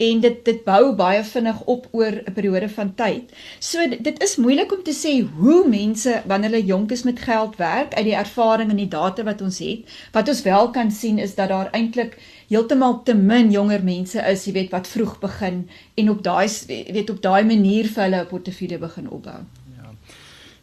En 0.00 0.22
dit 0.24 0.38
dit 0.44 0.62
bou 0.64 0.94
baie 0.96 1.20
vinnig 1.24 1.58
op 1.68 1.88
oor 1.92 2.16
'n 2.22 2.32
periode 2.32 2.68
van 2.68 2.94
tyd. 2.94 3.34
So 3.60 3.84
dit 3.88 4.22
is 4.22 4.36
moeilik 4.36 4.72
om 4.72 4.82
te 4.82 4.96
sê 4.96 5.12
hoe 5.20 5.68
mense 5.68 6.22
wanneer 6.26 6.50
hulle 6.50 6.64
jonk 6.64 6.90
is 6.90 7.02
met 7.02 7.20
geld 7.20 7.56
werk 7.56 7.94
uit 7.94 8.04
die 8.04 8.14
ervaring 8.14 8.70
en 8.70 8.76
die 8.76 8.88
data 8.88 9.22
wat 9.22 9.42
ons 9.42 9.58
het. 9.58 9.84
Wat 10.12 10.28
ons 10.28 10.42
wel 10.42 10.70
kan 10.70 10.90
sien 10.90 11.18
is 11.18 11.34
dat 11.34 11.48
daar 11.48 11.70
eintlik 11.72 12.16
heeltemal 12.48 13.02
te 13.02 13.14
min 13.14 13.50
jonger 13.50 13.84
mense 13.84 14.20
is, 14.20 14.44
jy 14.44 14.52
weet, 14.52 14.70
wat 14.70 14.88
vroeg 14.88 15.18
begin 15.18 15.68
en 15.94 16.10
op 16.10 16.22
daai 16.22 16.48
weet 16.66 17.10
op 17.10 17.22
daai 17.22 17.44
manier 17.44 17.84
vir 17.84 18.02
hulle 18.02 18.22
'n 18.22 18.26
portefeulje 18.26 18.78
begin 18.78 19.10
opbou. 19.10 19.40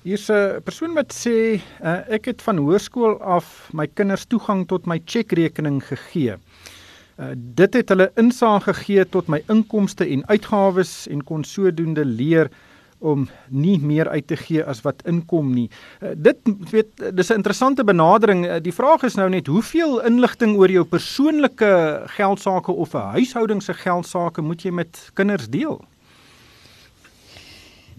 Hier's 0.03 0.27
'n 0.27 0.60
persoon 0.63 0.93
wat 1.00 1.13
sê 1.15 1.63
uh, 1.79 2.01
ek 2.12 2.25
het 2.25 2.41
van 2.43 2.57
hoërskool 2.60 3.22
af 3.24 3.69
my 3.72 3.88
kinders 3.88 4.25
toegang 4.27 4.65
tot 4.67 4.86
my 4.86 5.00
chequerekening 5.05 5.79
gegee. 5.79 6.36
Uh, 6.36 7.31
dit 7.36 7.74
het 7.74 7.89
hulle 7.89 8.10
insaag 8.19 8.67
gegee 8.67 9.05
tot 9.07 9.31
my 9.31 9.39
inkomste 9.48 10.03
en 10.03 10.25
uitgawes 10.27 11.07
en 11.07 11.24
kon 11.24 11.43
sodoende 11.48 12.03
leer 12.03 12.51
om 13.00 13.29
nie 13.48 13.77
meer 13.79 14.10
uit 14.10 14.27
te 14.27 14.36
gee 14.36 14.63
as 14.63 14.83
wat 14.83 15.00
inkom 15.07 15.53
nie. 15.55 15.69
Uh, 16.01 16.12
dit 16.15 16.51
weet 16.72 17.15
dis 17.15 17.31
'n 17.31 17.39
interessante 17.39 17.83
benadering. 17.83 18.45
Uh, 18.45 18.60
die 18.60 18.75
vraag 18.75 19.03
is 19.03 19.15
nou 19.15 19.29
net 19.29 19.48
hoeveel 19.48 20.03
inligting 20.03 20.57
oor 20.57 20.72
jou 20.72 20.83
persoonlike 20.83 22.03
geldsaake 22.19 22.72
of 22.72 22.93
'n 22.93 23.15
huishouding 23.15 23.63
se 23.63 23.74
geldsaake 23.74 24.41
moet 24.41 24.62
jy 24.63 24.72
met 24.72 25.12
kinders 25.13 25.48
deel? 25.48 25.79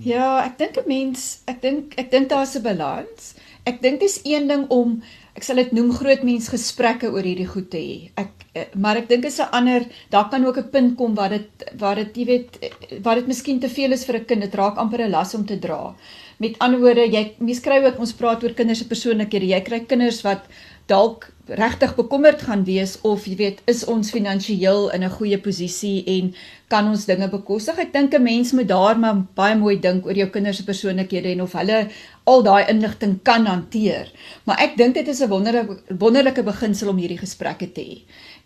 Ja, 0.03 0.45
ek 0.45 0.59
dink 0.59 0.77
'n 0.79 0.89
mens, 0.89 1.43
ek 1.47 1.61
dink 1.63 1.95
ek 1.99 2.11
dink 2.11 2.29
daar's 2.29 2.57
'n 2.57 2.63
balans. 2.63 3.35
Ek 3.65 3.81
dink 3.81 4.01
dis 4.01 4.21
een 4.25 4.49
ding 4.49 4.67
om 4.69 5.03
ek 5.37 5.43
sal 5.43 5.57
dit 5.57 5.73
noem 5.73 5.93
groot 5.93 6.23
mens 6.23 6.49
gesprekke 6.49 7.11
oor 7.11 7.23
hierdie 7.23 7.47
goed 7.47 7.71
te 7.71 7.79
hê. 7.79 8.11
Ek 8.17 8.31
eh, 8.55 8.67
maar 8.75 8.97
ek 8.97 9.09
dink 9.09 9.25
is 9.25 9.41
'n 9.41 9.51
ander 9.53 9.87
daar 10.11 10.29
kan 10.31 10.45
ook 10.45 10.59
'n 10.59 10.71
punt 10.71 10.97
kom 10.97 11.15
waar 11.15 11.31
dit 11.31 11.49
waar 11.79 11.95
dit 11.95 12.17
jy 12.17 12.25
weet 12.25 12.59
waar 13.03 13.17
dit 13.17 13.27
miskien 13.27 13.61
te 13.61 13.69
veel 13.69 13.93
is 13.93 14.05
vir 14.05 14.17
'n 14.17 14.25
kind. 14.25 14.41
Dit 14.43 14.55
raak 14.55 14.77
amper 14.77 15.01
'n 15.01 15.11
las 15.11 15.35
om 15.35 15.47
te 15.47 15.59
dra. 15.59 15.95
Met 16.39 16.59
ander 16.59 16.81
woorde, 16.81 17.07
jy 17.07 17.35
mens 17.39 17.61
kry 17.61 17.85
ook 17.85 17.99
ons 17.99 18.13
praat 18.13 18.43
oor 18.43 18.55
kinders 18.55 18.79
se 18.79 18.85
persoonlikhede. 18.85 19.47
Jy 19.47 19.61
kry 19.61 19.81
kinders 19.81 20.23
wat 20.23 20.43
dalk 20.87 21.31
regtig 21.47 21.95
bekommerd 21.95 22.43
gaan 22.43 22.64
wees 22.64 22.97
of 23.05 23.26
jy 23.29 23.35
weet 23.37 23.59
is 23.69 23.83
ons 23.88 24.11
finansiëel 24.12 24.88
in 24.97 25.05
'n 25.05 25.17
goeie 25.17 25.38
posisie 25.38 26.05
en 26.05 26.35
kan 26.69 26.88
ons 26.88 27.05
dinge 27.05 27.29
bekostig. 27.29 27.79
Ek 27.79 27.93
dink 27.93 28.14
'n 28.14 28.23
mens 28.23 28.53
moet 28.53 28.69
daar 28.69 28.99
maar 28.99 29.25
baie 29.35 29.57
mooi 29.57 29.81
dink 29.81 30.07
oor 30.07 30.17
jou 30.17 30.29
kinders 30.29 30.57
se 30.57 30.64
persoonlikhede 30.64 31.33
en 31.33 31.43
of 31.43 31.53
hulle 31.53 31.88
al 32.25 32.43
daai 32.43 32.64
inligting 32.69 33.23
kan 33.23 33.47
hanteer. 33.47 34.12
Maar 34.45 34.59
ek 34.59 34.76
dink 34.76 34.95
dit 34.95 35.09
is 35.09 35.21
'n 35.21 35.29
wonderlike 35.29 35.83
wonderlike 35.99 36.43
beginsel 36.43 36.88
om 36.88 36.97
hierdie 36.97 37.19
gesprekke 37.19 37.73
te 37.73 37.81
hê. 37.81 37.99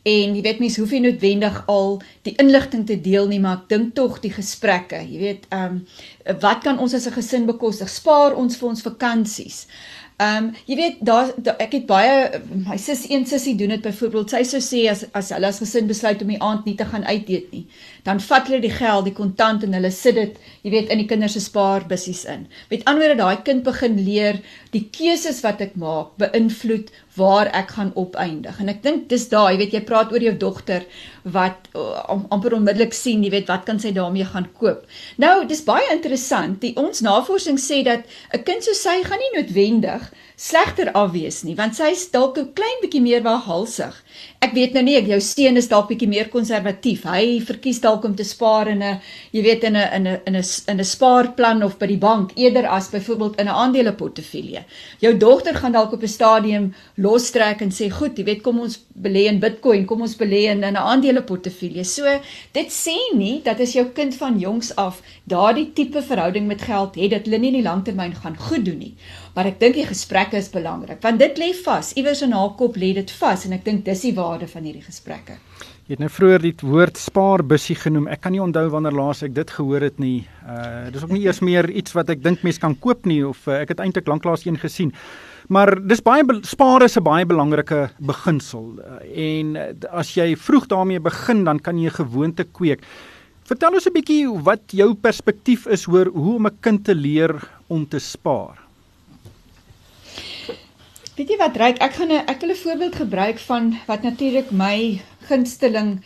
En 0.02 0.34
jy 0.34 0.42
weet 0.42 0.58
mense 0.58 0.80
hoef 0.80 0.90
nie 0.90 1.00
noodwendig 1.00 1.62
al 1.66 2.02
die 2.22 2.34
inligting 2.36 2.86
te 2.86 3.00
deel 3.00 3.26
nie, 3.26 3.40
maar 3.40 3.56
ek 3.56 3.68
dink 3.68 3.94
tog 3.94 4.20
die 4.20 4.32
gesprekke, 4.32 4.96
jy 4.96 5.18
weet, 5.18 5.46
ehm 5.50 5.64
um, 5.64 5.86
wat 6.40 6.62
kan 6.62 6.78
ons 6.78 6.94
as 6.94 7.06
'n 7.06 7.12
gesin 7.12 7.46
bekostig? 7.46 7.88
Spaar 7.88 8.34
ons 8.34 8.56
vir 8.56 8.68
ons 8.68 8.82
vakansies? 8.82 9.66
Ehm 10.18 10.44
um, 10.44 10.46
jy 10.66 10.76
weet 10.76 10.96
daar 11.06 11.28
da, 11.36 11.54
ek 11.62 11.76
het 11.76 11.84
baie 11.86 12.40
my 12.66 12.76
sis 12.76 13.04
een 13.10 13.26
sussie 13.26 13.54
doen 13.56 13.70
dit 13.74 13.82
byvoorbeeld 13.82 14.32
sy 14.34 14.40
sou 14.50 14.58
sê 14.64 14.80
as 14.90 15.04
as 15.14 15.30
hulle 15.34 15.46
as 15.46 15.60
gesin 15.62 15.86
besluit 15.86 16.22
om 16.22 16.32
die 16.32 16.40
aand 16.42 16.66
nie 16.66 16.74
te 16.78 16.86
gaan 16.90 17.04
uit 17.06 17.28
eet 17.30 17.52
nie 17.54 17.64
dan 18.08 18.20
vat 18.24 18.48
hulle 18.50 18.60
die 18.64 18.72
geld 18.72 19.06
die 19.06 19.14
kontant 19.14 19.62
en 19.62 19.76
hulle 19.78 19.92
sit 19.94 20.18
dit 20.18 20.40
jy 20.64 20.72
weet 20.74 20.90
in 20.90 21.02
die 21.02 21.06
kinders 21.06 21.36
se 21.38 21.44
spaarbussies 21.44 22.24
in. 22.34 22.46
Met 22.70 22.82
ander 22.90 23.08
woorde 23.08 23.22
daai 23.22 23.42
kind 23.46 23.62
begin 23.64 23.98
leer 24.04 24.40
die 24.74 24.84
keuses 24.92 25.40
wat 25.44 25.62
ek 25.64 25.76
maak 25.80 26.16
beïnvloed 26.20 26.90
waar 27.18 27.50
ek 27.60 27.74
gaan 27.76 27.92
opeindig. 27.98 28.60
En 28.62 28.70
ek 28.72 28.82
dink 28.86 29.08
dis 29.12 29.28
daai 29.28 29.52
jy 29.52 29.58
weet 29.62 29.76
jy 29.76 29.82
praat 29.88 30.12
oor 30.14 30.24
jou 30.24 30.34
dogter 30.38 30.86
wat 31.36 31.68
uh, 31.74 32.02
amper 32.32 32.56
onmiddellik 32.56 32.94
sien 32.96 33.24
jy 33.26 33.32
weet 33.34 33.50
wat 33.52 33.66
kan 33.68 33.80
sy 33.82 33.92
daarmee 33.96 34.28
gaan 34.28 34.48
koop. 34.60 34.86
Nou 35.22 35.44
dis 35.50 35.64
baie 35.66 35.90
interessant 35.92 36.60
die 36.64 36.74
ons 36.80 37.02
navorsing 37.04 37.58
sê 37.60 37.82
dat 37.84 38.06
'n 38.34 38.44
kind 38.48 38.64
soos 38.64 38.82
sy 38.82 39.02
gaan 39.04 39.22
nie 39.22 39.34
noodwendig 39.36 40.08
slegter 40.38 40.92
afwees 40.94 41.40
nie 41.42 41.56
want 41.58 41.74
sy 41.74 41.88
is 41.90 42.04
dalk 42.14 42.36
'n 42.38 42.52
klein 42.54 42.78
bietjie 42.82 43.02
meer 43.02 43.22
waaghalsig. 43.22 43.94
Ek 44.40 44.52
weet 44.54 44.74
nou 44.74 44.82
nie 44.86 44.94
ek 44.96 45.08
jou 45.10 45.20
seun 45.20 45.56
is 45.56 45.66
dalk 45.68 45.88
bietjie 45.88 46.08
meer 46.08 46.28
konservatief. 46.30 47.02
Hy 47.02 47.40
verkies 47.40 47.80
dalk 47.80 48.04
om 48.04 48.14
te 48.14 48.22
spaar 48.24 48.68
in 48.68 48.82
'n 48.82 49.00
jy 49.32 49.42
weet 49.42 49.64
in 49.64 49.76
'n 49.76 49.88
in 49.96 50.06
'n 50.06 50.20
in 50.26 50.36
'n 50.36 50.80
'n 50.80 50.84
spaarplan 50.84 51.64
of 51.64 51.78
by 51.78 51.86
die 51.86 51.98
bank 51.98 52.30
eerder 52.36 52.66
as 52.66 52.88
byvoorbeeld 52.88 53.40
in 53.40 53.46
'n 53.46 53.58
aandeleportefeulje. 53.62 54.64
Jou 55.00 55.18
dogter 55.18 55.54
gaan 55.54 55.72
dalk 55.72 55.92
op 55.92 56.02
'n 56.02 56.08
stadium 56.08 56.74
lostrek 56.96 57.60
en 57.60 57.70
sê 57.70 57.90
goed, 57.90 58.16
jy 58.16 58.24
weet 58.24 58.42
kom 58.42 58.60
ons 58.60 58.78
belê 58.94 59.26
in 59.26 59.40
Bitcoin, 59.40 59.86
kom 59.86 60.02
ons 60.02 60.16
belê 60.16 60.50
in 60.50 60.60
'n 60.64 60.76
aandeleportefeulje. 60.76 61.84
So 61.84 62.04
dit 62.52 62.68
sê 62.68 62.96
nie 63.16 63.42
dat 63.42 63.60
as 63.60 63.72
jou 63.72 63.86
kind 63.86 64.14
van 64.14 64.38
jongs 64.38 64.76
af 64.76 65.02
daardie 65.24 65.72
tipe 65.72 66.02
verhouding 66.02 66.46
met 66.46 66.62
geld 66.62 66.94
het 66.94 67.10
dat 67.10 67.24
hulle 67.24 67.38
nie 67.38 67.48
in 67.48 67.62
die 67.62 67.70
langtermyn 67.70 68.14
gaan 68.14 68.36
goed 68.36 68.64
doen 68.64 68.78
nie. 68.78 68.94
Maar 69.34 69.46
ek 69.52 69.60
dink 69.60 69.74
die 69.74 69.86
gesprekke 69.86 70.36
is 70.36 70.50
belangrik 70.50 71.02
want 71.02 71.18
dit 71.18 71.38
lê 71.38 71.52
vas. 71.64 71.92
Iewers 71.96 72.22
in 72.22 72.32
haar 72.32 72.54
kop 72.58 72.76
lê 72.76 72.92
dit 72.94 73.10
vas 73.20 73.44
en 73.46 73.52
ek 73.52 73.64
dink 73.64 73.84
dis 73.84 74.06
die 74.08 74.14
waarde 74.14 74.48
van 74.50 74.64
hierdie 74.64 74.84
gesprekke. 74.84 75.38
Jy 75.88 75.96
het 75.96 76.02
nou 76.02 76.10
vroeër 76.12 76.42
die 76.44 76.52
woord 76.68 76.98
spaarbussie 77.00 77.78
genoem. 77.80 78.10
Ek 78.12 78.20
kan 78.20 78.34
nie 78.34 78.42
onthou 78.44 78.66
wanneer 78.74 78.92
laas 78.92 79.22
ek 79.24 79.32
dit 79.32 79.52
gehoor 79.56 79.86
het 79.86 79.96
nie. 80.02 80.26
Uh 80.44 80.90
dis 80.92 81.04
ook 81.04 81.14
nie 81.16 81.22
eers 81.24 81.40
meer 81.40 81.70
iets 81.70 81.96
wat 81.96 82.10
ek 82.12 82.20
dink 82.20 82.44
mense 82.44 82.60
kan 82.60 82.76
koop 82.76 83.08
nie 83.08 83.22
of 83.24 83.46
uh, 83.48 83.62
ek 83.62 83.72
het 83.72 83.80
eintlik 83.80 84.10
lanklaas 84.10 84.44
een 84.44 84.60
gesien. 84.60 84.92
Maar 85.48 85.78
dis 85.80 86.04
baie 86.04 86.24
spaar 86.44 86.84
is 86.84 86.98
'n 87.00 87.04
baie 87.08 87.24
belangrike 87.24 87.88
beginsel 88.04 88.76
uh, 88.84 89.00
en 89.08 89.56
uh, 89.56 89.72
as 89.88 90.12
jy 90.12 90.36
vroeg 90.36 90.68
daarmee 90.68 91.00
begin 91.00 91.44
dan 91.44 91.58
kan 91.58 91.78
jy 91.78 91.88
'n 91.88 92.04
gewoonte 92.04 92.44
kweek. 92.44 92.84
Vertel 93.48 93.72
ons 93.72 93.88
'n 93.88 93.96
bietjie 93.96 94.28
wat 94.44 94.76
jou 94.76 94.92
perspektief 94.94 95.66
is 95.66 95.88
oor 95.88 96.12
hoe 96.12 96.36
om 96.36 96.46
'n 96.46 96.58
kind 96.60 96.84
te 96.84 96.94
leer 96.94 97.32
om 97.68 97.88
te 97.88 97.98
spaar. 97.98 98.67
Weet 101.18 101.32
jy 101.32 101.36
wat 101.40 101.56
reik? 101.58 101.80
Ek 101.82 101.96
gaan 101.98 102.12
'n 102.14 102.30
ek 102.30 102.40
wil 102.40 102.50
'n 102.54 102.62
voorbeeld 102.62 102.94
gebruik 102.94 103.38
van 103.38 103.74
wat 103.86 104.02
natuurlik 104.02 104.50
my 104.50 105.02
gunsteling 105.26 105.98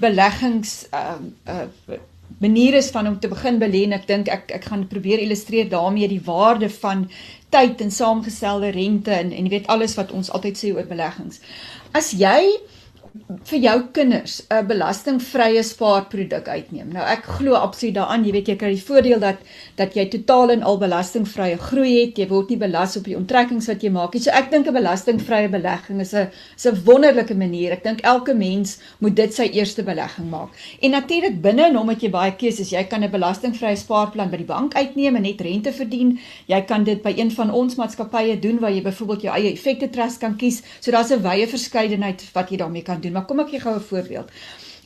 beleggings 0.00 0.88
uh 0.92 1.20
uh 1.44 1.98
manier 2.40 2.74
is 2.74 2.88
van 2.90 3.06
om 3.06 3.20
te 3.20 3.28
begin 3.28 3.58
belê 3.60 3.82
en 3.84 3.92
ek 3.92 4.06
dink 4.06 4.28
ek 4.28 4.50
ek 4.50 4.64
gaan 4.64 4.88
probeer 4.88 5.20
illustreer 5.20 5.68
daarmee 5.68 6.08
die 6.08 6.24
waarde 6.24 6.70
van 6.70 7.10
tyd 7.48 7.80
en 7.80 7.90
saamgestelde 7.90 8.70
rente 8.70 9.10
en 9.10 9.32
en 9.32 9.44
jy 9.44 9.50
weet 9.50 9.66
alles 9.66 9.94
wat 9.94 10.12
ons 10.12 10.30
altyd 10.30 10.56
sê 10.56 10.72
oor 10.72 10.88
beleggings. 10.88 11.40
As 11.92 12.10
jy 12.10 12.56
vir 13.14 13.60
jou 13.62 13.74
kinders 13.94 14.40
'n 14.50 14.66
belastingvrye 14.66 15.62
spaarproduk 15.62 16.48
uitneem. 16.48 16.88
Nou 16.92 17.04
ek 17.06 17.22
glo 17.36 17.54
absoluut 17.54 17.94
daaraan, 17.94 18.24
jy 18.24 18.32
weet 18.32 18.48
jy 18.48 18.56
kry 18.56 18.70
die 18.74 18.82
voordeel 18.82 19.20
dat 19.20 19.36
dat 19.76 19.94
jy 19.94 20.08
totaal 20.08 20.50
en 20.50 20.62
al 20.62 20.78
belastingvrye 20.78 21.56
groei 21.56 22.00
het. 22.00 22.18
Jy 22.18 22.26
word 22.28 22.48
nie 22.50 22.58
belas 22.58 22.96
op 22.96 23.04
die 23.04 23.16
onttrekkings 23.16 23.66
wat 23.66 23.82
jy 23.82 23.90
maak 23.90 24.14
nie. 24.14 24.22
So 24.22 24.30
ek 24.30 24.50
dink 24.50 24.66
'n 24.66 24.74
belastingvrye 24.74 25.48
belegging 25.48 26.00
is 26.00 26.12
'n 26.12 26.28
is 26.56 26.66
'n 26.66 26.82
wonderlike 26.84 27.34
manier. 27.34 27.72
Ek 27.72 27.84
dink 27.84 28.00
elke 28.00 28.34
mens 28.34 28.80
moet 28.98 29.14
dit 29.14 29.34
sy 29.34 29.48
eerste 29.52 29.82
belegging 29.82 30.30
maak. 30.30 30.50
En 30.82 30.90
natuurlik 30.90 31.40
binne 31.40 31.62
en 31.62 31.78
omdat 31.78 32.00
jy 32.02 32.10
baie 32.10 32.32
keuses, 32.32 32.70
jy 32.70 32.84
kan 32.84 33.04
'n 33.04 33.10
belastingvrye 33.10 33.76
spaarplan 33.76 34.30
by 34.30 34.36
die 34.36 34.46
bank 34.46 34.74
uitneem 34.74 35.16
en 35.16 35.22
net 35.22 35.40
rente 35.40 35.72
verdien. 35.72 36.18
Jy 36.46 36.60
kan 36.62 36.84
dit 36.84 37.02
by 37.02 37.14
een 37.16 37.30
van 37.30 37.50
ons 37.50 37.76
maatskappye 37.76 38.40
doen 38.40 38.58
waar 38.58 38.72
jy 38.72 38.82
byvoorbeeld 38.82 39.22
jou 39.22 39.34
eie 39.34 39.52
effekte 39.52 39.90
trust 39.90 40.18
kan 40.18 40.36
kies. 40.36 40.62
So 40.80 40.90
daar's 40.90 41.12
'n 41.12 41.22
wye 41.22 41.46
verskeidenheid 41.46 42.24
wat 42.32 42.50
jy 42.50 42.56
daarmee 42.56 42.82
kan 42.82 43.03
doen. 43.04 43.16
Maar 43.16 43.28
kom 43.28 43.40
ek 43.44 43.54
gee 43.54 43.60
gou 43.64 43.74
'n 43.76 43.88
voorbeeld. 43.90 44.30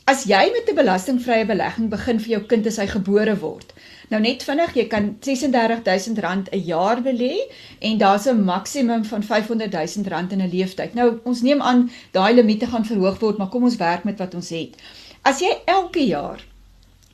As 0.09 0.23
jy 0.25 0.49
met 0.53 0.69
'n 0.69 0.75
belastingvrye 0.75 1.45
belegging 1.45 1.89
begin 1.89 2.19
vir 2.19 2.29
jou 2.29 2.41
kind 2.51 2.67
as 2.67 2.77
hy 2.77 2.87
gebore 2.87 3.35
word. 3.39 3.73
Nou 4.09 4.21
net 4.21 4.43
vinnig, 4.43 4.73
jy 4.73 4.87
kan 4.89 5.17
R36000 5.21 6.49
'n 6.51 6.63
jaar 6.65 7.01
belê 7.01 7.35
en 7.79 7.97
daar's 7.97 8.25
'n 8.25 8.43
maksimum 8.43 9.05
van 9.05 9.21
R500000 9.21 10.31
in 10.31 10.41
'n 10.41 10.49
leeftyd. 10.49 10.93
Nou 10.93 11.19
ons 11.23 11.41
neem 11.41 11.61
aan 11.61 11.91
daai 12.11 12.33
limiete 12.33 12.67
gaan 12.67 12.85
verhoog 12.85 13.19
word, 13.19 13.37
maar 13.37 13.49
kom 13.49 13.63
ons 13.63 13.75
werk 13.75 14.03
met 14.03 14.17
wat 14.17 14.33
ons 14.33 14.49
het. 14.49 14.75
As 15.21 15.39
jy 15.39 15.51
elke 15.65 16.07
jaar 16.07 16.39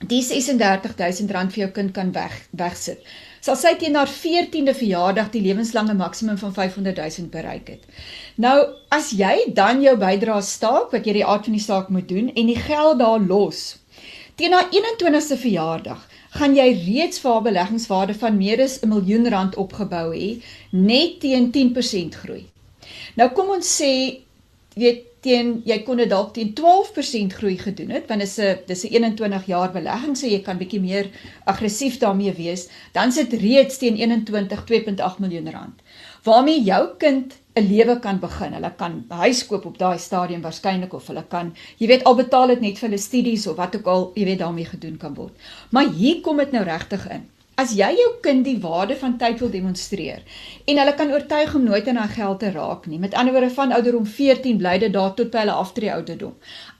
die 0.07 0.21
R36000 0.23 1.51
vir 1.51 1.59
jou 1.59 1.69
kind 1.71 1.91
kan 1.91 2.11
weg 2.11 2.47
wegsit, 2.51 2.99
sal 3.45 3.57
sy 3.59 3.75
teen 3.77 3.97
haar 3.99 4.09
14de 4.09 4.73
verjaardag 4.73 5.27
die 5.35 5.43
lewenslange 5.45 5.93
maksimum 5.93 6.37
van 6.41 6.53
500 6.53 6.97
000 6.97 7.29
bereik 7.33 7.67
het. 7.75 7.83
Nou, 8.41 8.55
as 8.89 9.11
jy 9.13 9.51
dan 9.53 9.83
jou 9.85 9.93
bydrae 10.01 10.41
staak 10.41 10.95
wat 10.95 11.05
jy 11.05 11.19
die 11.19 11.25
aard 11.25 11.45
van 11.45 11.57
die 11.57 11.65
saak 11.65 11.91
moet 11.93 12.09
doen 12.09 12.31
en 12.33 12.49
die 12.49 12.57
geld 12.57 12.99
daar 13.03 13.21
los, 13.21 13.77
teen 14.39 14.55
haar 14.57 14.71
21ste 14.73 15.37
verjaardag 15.37 16.01
gaan 16.35 16.57
jy 16.57 16.67
reeds 16.87 17.21
vir 17.21 17.31
haar 17.31 17.45
beleggingswaarde 17.45 18.17
van 18.23 18.41
meer 18.41 18.63
as 18.65 18.79
'n 18.81 18.89
miljoen 18.89 19.29
rand 19.29 19.55
opgebou 19.61 20.09
hê 20.15 20.41
net 20.71 21.19
teen 21.21 21.51
10% 21.51 22.15
groei. 22.15 22.45
Nou 23.15 23.29
kom 23.29 23.49
ons 23.49 23.69
sê 23.81 24.24
weet 24.75 25.03
teen 25.25 25.61
jy 25.65 25.77
kon 25.85 25.97
dit 25.97 26.09
dalk 26.09 26.33
teen 26.35 26.51
12% 26.57 27.37
groei 27.39 27.55
gedoen 27.57 27.93
het 27.95 28.09
want 28.09 28.21
dit 28.21 28.29
is 28.29 28.37
'n 28.37 28.59
dis 28.67 28.83
'n 28.85 28.93
21 28.93 29.45
jaar 29.45 29.71
belegging 29.71 30.17
so 30.17 30.27
jy 30.27 30.41
kan 30.41 30.57
bietjie 30.57 30.81
meer 30.81 31.09
aggressief 31.45 31.97
daarmee 31.99 32.33
wees 32.33 32.67
dan 32.93 33.11
sit 33.11 33.33
reeds 33.33 33.77
teen 33.77 33.95
21 33.95 34.63
2.8 34.65 35.19
miljoen 35.19 35.51
rand. 35.51 35.81
Waarmee 36.23 36.63
jou 36.63 36.97
kind 36.97 37.33
'n 37.55 37.67
lewe 37.67 37.99
kan 37.99 38.19
begin. 38.19 38.53
Hulle 38.53 38.73
kan 38.75 39.05
'n 39.09 39.13
huis 39.13 39.45
koop 39.47 39.65
op 39.65 39.77
daai 39.77 39.97
stadium 39.97 40.41
waarskynlik 40.41 40.93
of 40.93 41.07
hulle 41.07 41.23
kan 41.27 41.55
jy 41.77 41.87
weet 41.87 42.03
al 42.03 42.15
betaal 42.15 42.47
dit 42.47 42.61
net 42.61 42.77
vir 42.77 42.89
hulle 42.89 43.01
studies 43.01 43.47
of 43.47 43.55
wat 43.55 43.75
ook 43.75 43.87
al 43.87 44.11
jy 44.15 44.25
weet 44.25 44.39
daarmee 44.39 44.65
gedoen 44.65 44.97
kan 44.97 45.13
word. 45.13 45.33
Maar 45.71 45.87
hier 45.93 46.21
kom 46.21 46.37
dit 46.37 46.51
nou 46.51 46.63
regtig 46.63 47.09
in 47.09 47.29
As 47.55 47.71
jy 47.71 47.87
jou 47.95 48.07
kind 48.19 48.43
die 48.43 48.57
waarde 48.59 48.97
van 48.99 49.13
tyd 49.15 49.39
wil 49.39 49.47
demonstreer 49.47 50.23
en 50.67 50.79
hulle 50.81 50.93
kan 50.99 51.11
oortuig 51.13 51.53
om 51.55 51.63
nooit 51.63 51.85
aan 51.87 51.99
haar 52.01 52.11
geld 52.11 52.39
te 52.39 52.49
raak 52.51 52.87
nie. 52.91 52.97
Met 52.99 53.13
ander 53.15 53.31
woorde 53.31 53.51
van 53.55 53.71
ouderdom 53.71 54.05
14 54.05 54.57
bly 54.59 54.73
dit 54.81 54.91
daar 54.91 55.13
tot 55.15 55.29
by 55.31 55.45
hulle 55.45 55.53
aftree 55.55 55.93
ouderdom. 55.93 56.33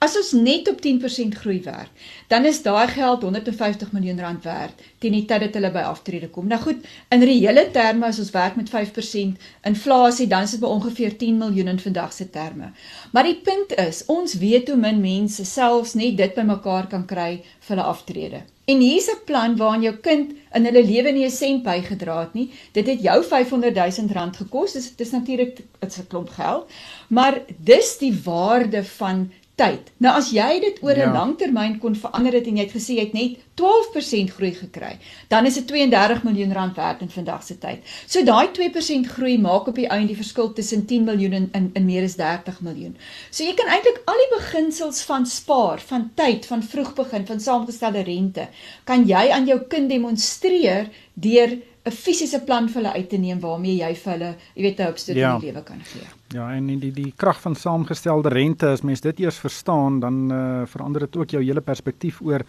As 0.04 0.18
ons 0.20 0.34
net 0.36 0.68
op 0.68 0.82
10% 0.84 1.38
groei 1.40 1.62
werk, 1.64 2.02
dan 2.28 2.44
is 2.44 2.60
daai 2.66 2.88
geld 2.92 3.24
150 3.24 3.94
miljoen 3.96 4.20
rand 4.20 4.44
werd 4.44 4.82
teen 5.00 5.16
die 5.16 5.24
tyd 5.30 5.46
dat 5.46 5.56
hulle 5.56 5.70
by 5.72 5.84
aftrede 5.88 6.28
kom. 6.34 6.50
Nou 6.50 6.58
goed, 6.60 6.84
in 7.08 7.24
reële 7.24 7.64
terme 7.72 8.10
as 8.10 8.20
ons 8.20 8.34
werk 8.34 8.58
met 8.60 8.68
5% 8.74 9.46
inflasie, 9.70 10.26
dan 10.28 10.44
is 10.44 10.58
dit 10.58 10.60
by 10.60 10.74
ongeveer 10.74 11.16
10 11.16 11.38
miljoen 11.40 11.72
in 11.72 11.80
vandag 11.80 12.12
se 12.12 12.28
terme. 12.30 12.68
Maar 13.16 13.30
die 13.30 13.38
punt 13.48 13.72
is, 13.80 14.02
ons 14.12 14.36
weet 14.44 14.68
hoe 14.68 14.76
min 14.76 15.00
mense 15.00 15.48
selfs 15.48 15.96
net 15.96 16.20
dit 16.20 16.36
bymekaar 16.36 16.92
kan 16.92 17.08
kry 17.08 17.30
vir 17.40 17.74
hulle 17.76 17.88
aftrede. 17.94 18.42
En 18.66 18.80
hier's 18.80 19.08
'n 19.10 19.24
plan 19.24 19.56
waarin 19.56 19.82
jou 19.82 19.96
kind 19.96 20.32
in 20.58 20.64
hulle 20.64 20.82
lewe 20.84 21.10
nie 21.12 21.24
'n 21.24 21.30
sent 21.30 21.62
bygedra 21.62 22.20
het 22.20 22.34
nie. 22.34 22.50
Dit 22.72 22.86
het 22.86 23.00
jou 23.02 23.18
500 23.24 23.74
000 23.74 24.12
rand 24.12 24.36
gekos. 24.36 24.72
Dis 24.72 24.96
dis 24.96 25.10
natuurlik 25.10 25.60
dit's 25.80 25.98
'n 25.98 26.06
klomp 26.08 26.28
geld. 26.28 26.70
Maar 27.08 27.42
dis 27.58 27.98
die 27.98 28.14
waarde 28.24 28.84
van 28.84 29.30
tyd. 29.56 29.90
Nou 30.04 30.12
as 30.18 30.28
jy 30.36 30.58
dit 30.60 30.78
oor 30.84 30.96
'n 30.96 31.08
ja. 31.08 31.12
langtermyn 31.12 31.78
kon 31.80 31.94
verander 31.96 32.34
het 32.36 32.46
en 32.46 32.56
jy 32.56 32.64
het 32.64 32.74
gesê 32.76 32.96
jy 32.96 33.04
het 33.06 33.14
net 33.16 33.38
12% 33.56 34.32
groei 34.36 34.52
gekry, 34.52 34.98
dan 35.28 35.46
is 35.46 35.54
dit 35.54 35.66
32 35.66 36.24
miljoen 36.24 36.52
rand 36.52 36.76
werd 36.76 37.00
in 37.00 37.08
vandag 37.08 37.42
se 37.42 37.58
tyd. 37.58 37.80
So 38.06 38.24
daai 38.24 38.48
2% 38.52 39.08
groei 39.16 39.38
maak 39.38 39.66
op 39.66 39.74
die 39.74 39.88
einde 39.88 40.12
die 40.12 40.16
verskil 40.16 40.52
tussen 40.52 40.84
10 40.86 41.04
miljoen 41.04 41.32
en 41.32 41.48
in, 41.52 41.70
in 41.74 41.84
meer 41.84 42.04
as 42.04 42.16
30 42.16 42.60
miljoen. 42.60 42.96
So 43.30 43.44
jy 43.44 43.54
kan 43.54 43.72
eintlik 43.72 44.02
al 44.04 44.20
die 44.24 44.36
beginsels 44.36 45.00
van 45.02 45.26
spaar, 45.26 45.80
van 45.80 46.10
tyd, 46.14 46.46
van 46.46 46.62
vroeg 46.62 46.92
begin, 46.94 47.26
van 47.26 47.40
saamgestelde 47.40 48.02
rente, 48.02 48.48
kan 48.84 49.08
jy 49.08 49.30
aan 49.30 49.46
jou 49.46 49.60
kind 49.68 49.88
demonstreer 49.88 50.92
deur 51.14 51.56
'n 51.86 51.90
fisiese 51.90 52.40
plan 52.44 52.68
vir 52.68 52.82
hulle 52.82 52.92
uit 52.92 53.08
te 53.08 53.16
neem 53.16 53.40
waarmee 53.40 53.76
jy 53.78 53.94
vir 53.94 54.12
hulle, 54.12 54.30
jy 54.54 54.62
weet, 54.62 54.78
'n 54.78 54.88
hulpstoot 54.90 55.16
ja. 55.16 55.34
in 55.34 55.40
die 55.40 55.52
lewe 55.52 55.62
kan 55.62 55.82
gee. 55.92 56.15
Ja, 56.34 56.48
en 56.50 56.66
die 56.66 56.90
die 56.90 57.12
krag 57.16 57.38
van 57.40 57.54
saamgestelde 57.54 58.32
rente, 58.34 58.72
as 58.74 58.82
mens 58.82 59.00
dit 59.04 59.20
eers 59.22 59.38
verstaan, 59.38 60.00
dan 60.02 60.24
uh, 60.32 60.62
verander 60.66 61.06
dit 61.06 61.16
ook 61.16 61.36
jou 61.36 61.42
hele 61.42 61.62
perspektief 61.62 62.20
oor 62.20 62.42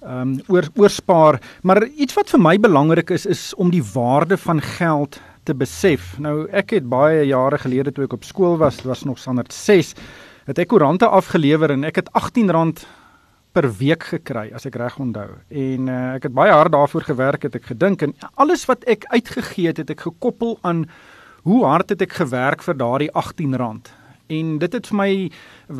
ehm 0.00 0.20
um, 0.20 0.30
oor 0.48 0.64
oorspaar, 0.80 1.36
maar 1.60 1.84
iets 1.84 2.14
wat 2.16 2.30
vir 2.32 2.40
my 2.40 2.54
belangrik 2.56 3.10
is 3.12 3.26
is 3.28 3.42
om 3.60 3.68
die 3.70 3.82
waarde 3.84 4.38
van 4.40 4.62
geld 4.64 5.18
te 5.44 5.52
besef. 5.54 6.14
Nou 6.18 6.46
ek 6.48 6.72
het 6.78 6.86
baie 6.88 7.26
jare 7.28 7.58
gelede 7.60 7.92
toe 7.92 8.06
ek 8.06 8.16
op 8.16 8.24
skool 8.24 8.56
was, 8.56 8.80
dit 8.80 8.88
was 8.88 9.04
nog 9.04 9.20
standaard 9.20 9.52
6, 9.52 9.92
het 10.48 10.58
ek 10.58 10.72
koerante 10.72 11.04
afgelewer 11.04 11.76
en 11.76 11.84
ek 11.84 12.00
het 12.00 12.08
R18 12.16 12.80
per 13.52 13.68
week 13.76 14.06
gekry 14.14 14.48
as 14.54 14.64
ek 14.64 14.78
reg 14.80 14.96
onthou. 15.02 15.28
En 15.50 15.88
uh, 15.90 16.00
ek 16.16 16.30
het 16.30 16.34
baie 16.34 16.52
hard 16.54 16.72
daarvoor 16.72 17.04
gewerk 17.04 17.44
het 17.48 17.60
ek 17.60 17.68
gedink 17.74 18.02
en 18.06 18.16
alles 18.40 18.64
wat 18.70 18.88
ek 18.88 19.04
uitgegee 19.10 19.68
het 19.68 19.82
het 19.82 19.90
ek 19.90 20.06
gekoppel 20.08 20.56
aan 20.62 20.86
hoe 21.42 21.64
hard 21.64 21.90
het 21.94 22.02
ek 22.02 22.12
gewerk 22.20 22.62
vir 22.62 22.76
daardie 22.76 23.10
R18. 23.10 23.80
En 24.30 24.58
dit 24.62 24.72
het 24.72 24.86
vir 24.86 24.96
my 24.96 25.10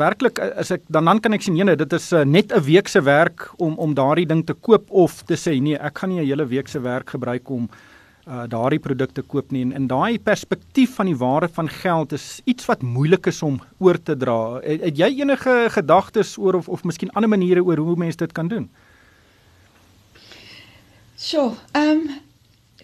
werklik 0.00 0.40
as 0.40 0.72
ek 0.74 0.82
dan 0.88 1.06
dan 1.06 1.20
kan 1.22 1.36
ek 1.36 1.44
sien 1.46 1.54
nee 1.54 1.76
dit 1.76 1.92
is 1.92 2.12
uh, 2.12 2.24
net 2.24 2.52
'n 2.52 2.64
week 2.66 2.88
se 2.88 3.00
werk 3.02 3.50
om 3.58 3.78
om 3.78 3.94
daardie 3.94 4.26
ding 4.26 4.44
te 4.46 4.54
koop 4.54 4.90
of 4.90 5.22
te 5.22 5.36
sê 5.36 5.60
nee 5.60 5.78
ek 5.78 5.98
gaan 5.98 6.10
nie 6.10 6.20
'n 6.20 6.26
hele 6.26 6.46
week 6.46 6.68
se 6.68 6.80
werk 6.80 7.10
gebruik 7.10 7.50
om 7.50 7.68
uh, 8.26 8.46
daardie 8.48 8.78
produkte 8.78 9.22
koop 9.22 9.50
nie 9.52 9.62
en 9.62 9.72
in 9.72 9.86
daai 9.86 10.18
perspektief 10.18 10.94
van 10.94 11.06
die 11.06 11.16
waarde 11.16 11.48
van 11.48 11.68
geld 11.68 12.12
is 12.12 12.40
iets 12.44 12.66
wat 12.66 12.82
moeilik 12.82 13.26
is 13.26 13.42
om 13.42 13.60
oor 13.78 13.98
te 14.02 14.16
dra. 14.16 14.60
Het, 14.62 14.80
het 14.80 14.98
jy 14.98 15.20
enige 15.20 15.68
gedagtes 15.70 16.36
oor 16.38 16.54
of 16.54 16.68
of 16.68 16.84
miskien 16.84 17.10
ander 17.12 17.30
maniere 17.30 17.64
oor 17.64 17.78
hoe 17.78 17.96
mense 17.96 18.18
dit 18.18 18.32
kan 18.32 18.48
doen? 18.48 18.68
So, 21.16 21.54
ehm 21.72 22.08
um, 22.08 22.29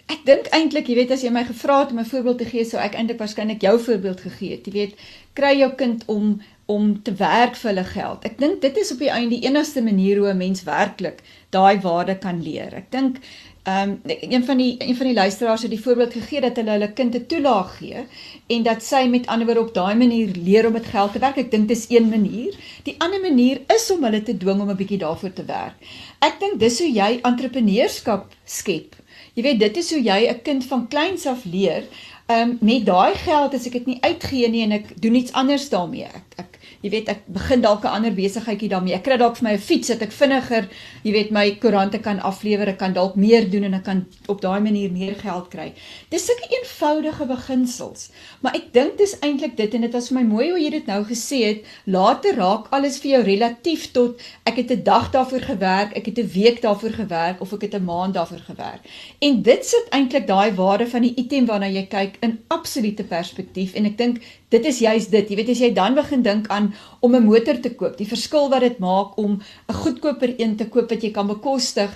ek 0.06 0.24
dink 0.24 0.50
eintlik, 0.54 0.88
jy 0.88 0.94
weet 0.94 1.10
as 1.10 1.22
jy 1.22 1.30
my 1.30 1.44
gevra 1.44 1.80
het 1.80 1.90
om 1.90 1.98
'n 1.98 2.10
voorbeeld 2.12 2.38
te 2.38 2.44
gee, 2.44 2.64
sou 2.64 2.80
ek 2.80 2.94
eintlik 2.94 3.18
waarskynlik 3.18 3.62
jou 3.62 3.78
voorbeeld 3.78 4.20
gegee 4.20 4.50
het. 4.50 4.66
Jy 4.66 4.72
weet, 4.72 4.94
kry 5.34 5.58
jou 5.58 5.72
kind 5.74 6.04
om 6.06 6.40
om 6.66 7.02
te 7.02 7.14
werk 7.14 7.54
vir 7.56 7.70
hulle 7.70 7.84
geld. 7.84 8.24
Ek 8.24 8.38
dink 8.38 8.60
dit 8.60 8.76
is 8.76 8.92
op 8.92 8.98
die 8.98 9.10
einde 9.10 9.36
die 9.36 9.46
enigste 9.46 9.82
manier 9.82 10.18
hoe 10.18 10.32
'n 10.32 10.36
mens 10.36 10.62
werklik 10.64 11.22
daai 11.50 11.80
waarde 11.80 12.18
kan 12.18 12.42
leer. 12.42 12.74
Ek 12.74 12.90
dink 12.90 13.18
Ehm 13.66 13.90
um, 13.90 14.00
een 14.30 14.44
van 14.44 14.56
die 14.56 14.74
een 14.78 14.96
van 14.96 15.06
die 15.06 15.14
luisteraars 15.14 15.62
het 15.62 15.70
die 15.70 15.80
voorbeeld 15.82 16.12
gegee 16.12 16.40
dat 16.40 16.56
hulle 16.56 16.70
hulle 16.70 16.92
kind 16.92 17.14
'n 17.14 17.26
toelaag 17.26 17.76
gee 17.78 18.04
en 18.46 18.62
dat 18.62 18.82
sy 18.82 19.06
met 19.10 19.26
ander 19.26 19.46
woorde 19.46 19.60
op 19.60 19.74
daai 19.74 19.94
manier 19.94 20.28
leer 20.34 20.66
om 20.66 20.72
met 20.72 20.86
geld 20.86 21.12
te 21.12 21.18
werk. 21.18 21.36
Ek 21.36 21.50
dink 21.50 21.68
dis 21.68 21.86
een 21.88 22.08
manier. 22.08 22.54
Die 22.82 22.94
ander 22.98 23.20
manier 23.20 23.60
is 23.74 23.90
om 23.90 24.04
hulle 24.04 24.22
te 24.22 24.36
dwing 24.36 24.60
om 24.60 24.70
'n 24.70 24.76
bietjie 24.76 24.98
daarvoor 24.98 25.32
te 25.32 25.44
werk. 25.44 25.74
Ek 26.18 26.40
dink 26.40 26.60
dis 26.60 26.78
hoe 26.78 26.92
jy 26.92 27.18
entrepreneurskap 27.22 28.32
skep. 28.44 28.94
Jy 29.36 29.42
weet 29.44 29.58
dit 29.60 29.76
is 29.76 29.90
hoe 29.92 30.02
jy 30.02 30.20
'n 30.32 30.42
kind 30.42 30.64
van 30.64 30.88
kleins 30.88 31.26
af 31.26 31.44
leer. 31.44 31.84
Ehm 32.26 32.50
um, 32.50 32.58
met 32.60 32.86
daai 32.86 33.14
geld 33.14 33.54
as 33.54 33.66
ek 33.66 33.72
dit 33.72 33.86
nie 33.86 33.98
uitgee 34.00 34.48
nie 34.48 34.62
en 34.64 34.72
ek 34.72 34.94
doen 35.02 35.14
iets 35.14 35.32
anders 35.32 35.68
daarmee. 35.68 36.08
Ek 36.08 36.40
ek 36.42 36.58
jy 36.86 36.92
weet 36.92 37.08
ek 37.10 37.24
begin 37.34 37.62
dalk 37.64 37.84
'n 37.84 37.94
ander 37.98 38.14
besigheidjie 38.14 38.70
daarmee. 38.70 38.94
Ek 38.94 39.04
kry 39.04 39.16
dalk 39.18 39.36
vir 39.36 39.48
my 39.48 39.54
'n 39.54 39.58
fiets 39.58 39.88
dat 39.88 40.02
ek 40.02 40.12
vinniger, 40.12 40.68
jy 41.02 41.12
weet, 41.12 41.30
my 41.30 41.50
koerante 41.58 41.98
kan 41.98 42.20
aflewer. 42.20 42.68
Ek 42.68 42.78
kan 42.78 42.92
dalk 42.92 43.16
meer 43.16 43.50
doen 43.50 43.64
en 43.64 43.74
ek 43.74 43.84
kan 43.84 44.06
op 44.28 44.40
daai 44.40 44.60
manier 44.60 44.90
meer 44.90 45.14
geld 45.14 45.48
kry. 45.50 45.72
Dis 46.10 46.26
sulke 46.26 46.46
eenvoudige 46.50 47.26
beginsels. 47.26 48.10
Maar 48.40 48.54
ek 48.54 48.72
dink 48.72 48.98
dis 48.98 49.18
eintlik 49.20 49.56
dit 49.56 49.74
en 49.74 49.80
dit 49.80 49.92
was 49.92 50.08
vir 50.08 50.18
my 50.18 50.24
mooi 50.24 50.50
hoe 50.50 50.60
jy 50.60 50.70
dit 50.70 50.86
nou 50.86 51.02
gesê 51.04 51.38
het. 51.44 51.64
Later 51.86 52.36
raak 52.36 52.66
alles 52.70 52.98
vir 52.98 53.10
jou 53.10 53.22
relatief 53.22 53.92
tot 53.92 54.20
ek 54.44 54.56
het 54.56 54.70
'n 54.70 54.82
dag 54.82 55.10
daarvoor 55.10 55.40
gewerk, 55.40 55.96
ek 55.96 56.06
het 56.06 56.18
'n 56.18 56.30
week 56.34 56.62
daarvoor 56.62 56.90
gewerk 56.90 57.40
of 57.40 57.52
ek 57.52 57.62
het 57.62 57.74
'n 57.74 57.84
maand 57.84 58.14
daarvoor 58.14 58.44
gewerk. 58.46 58.82
En 59.20 59.42
dit 59.42 59.66
sit 59.66 59.86
eintlik 59.90 60.26
daai 60.26 60.52
waarde 60.54 60.86
van 60.86 61.02
die 61.02 61.14
item 61.16 61.46
waarna 61.46 61.66
jy 61.66 61.86
kyk 61.86 62.16
in 62.20 62.38
absolute 62.48 63.04
perspektief 63.04 63.74
en 63.74 63.84
ek 63.84 63.98
dink 63.98 64.20
dit 64.48 64.64
is 64.64 64.78
juist 64.78 65.10
dit. 65.10 65.30
Jy 65.30 65.36
weet 65.36 65.48
as 65.50 65.60
jy 65.60 65.72
dan 65.74 65.94
begin 65.94 66.22
dink 66.22 66.46
aan 66.48 66.72
om 67.00 67.14
'n 67.14 67.24
motor 67.24 67.60
te 67.60 67.74
koop, 67.74 67.96
die 67.96 68.06
verskil 68.06 68.48
wat 68.50 68.60
dit 68.60 68.78
maak 68.78 69.18
om 69.18 69.40
'n 69.68 69.74
goedkoper 69.74 70.34
een 70.38 70.56
te 70.56 70.68
koop 70.68 70.90
wat 70.90 71.02
jy 71.02 71.10
kan 71.10 71.26
bekostig 71.26 71.90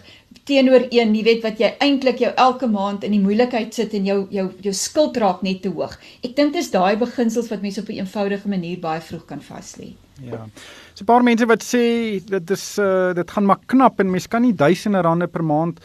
teenoor 0.44 0.86
een, 0.90 1.14
jy 1.14 1.22
weet 1.22 1.42
wat 1.42 1.58
jy 1.58 1.74
eintlik 1.78 2.18
jou 2.18 2.32
elke 2.36 2.66
maand 2.66 3.04
in 3.04 3.12
die 3.12 3.20
moeilikheid 3.20 3.74
sit 3.74 3.94
en 3.94 4.04
jou 4.04 4.26
jou 4.30 4.50
jou 4.60 4.74
skuld 4.74 5.16
raak 5.16 5.42
net 5.42 5.62
te 5.62 5.68
hoog. 5.68 5.96
Ek 6.24 6.36
dink 6.36 6.52
dis 6.52 6.70
daai 6.70 6.96
beginsels 6.96 7.50
wat 7.50 7.62
mense 7.62 7.80
op 7.80 7.88
'n 7.88 8.00
eenvoudige 8.02 8.48
manier 8.48 8.78
baie 8.78 9.00
vroeg 9.00 9.26
kan 9.26 9.40
vas 9.40 9.76
lê. 9.76 9.94
Ja. 10.22 10.46
So 10.94 11.02
'n 11.02 11.06
paar 11.06 11.22
mense 11.22 11.46
wat 11.46 11.62
sê 11.62 12.20
dit 12.24 12.50
is 12.50 12.78
uh 12.78 13.12
dit 13.14 13.30
gaan 13.30 13.46
maar 13.46 13.60
knap 13.66 14.00
en 14.00 14.10
mens 14.10 14.26
kan 14.26 14.42
nie 14.42 14.54
duisende 14.54 15.02
rande 15.02 15.26
per 15.26 15.44
maand 15.44 15.80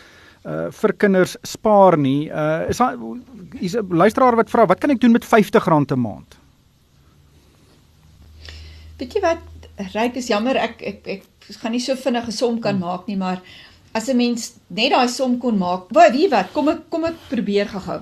uh 0.45 0.71
vir 0.71 0.93
kinders 0.93 1.37
spaar 1.43 1.97
nie. 1.97 2.29
Uh 2.29 2.69
is 2.69 2.77
daar 2.77 2.97
is 3.59 3.75
'n 3.75 3.87
luisteraar 3.89 4.35
wat 4.35 4.49
vra 4.49 4.65
wat 4.65 4.79
kan 4.79 4.89
ek 4.89 4.99
doen 4.99 5.11
met 5.11 5.25
R50 5.25 5.91
'n 5.91 5.99
maand? 5.99 6.44
Weet 8.97 9.13
jy 9.13 9.21
wat, 9.21 9.69
ryk 9.91 10.15
is 10.15 10.29
jammer 10.31 10.55
ek 10.55 10.81
ek 10.81 11.07
ek 11.17 11.23
gaan 11.61 11.73
nie 11.75 11.83
so 11.83 11.95
vinnig 11.99 12.27
'n 12.27 12.31
som 12.31 12.59
kan 12.61 12.79
maak 12.79 13.07
nie, 13.07 13.17
maar 13.17 13.41
as 13.93 14.07
'n 14.09 14.17
mens 14.17 14.53
net 14.67 14.91
daai 14.91 15.07
som 15.07 15.37
kon 15.37 15.57
maak. 15.57 15.89
Wat 15.91 16.11
wie 16.11 16.29
wat? 16.29 16.51
Kom 16.53 16.69
ek 16.69 16.89
kom 16.89 17.05
ek 17.05 17.15
probeer 17.29 17.67
gou-gou. 17.67 18.01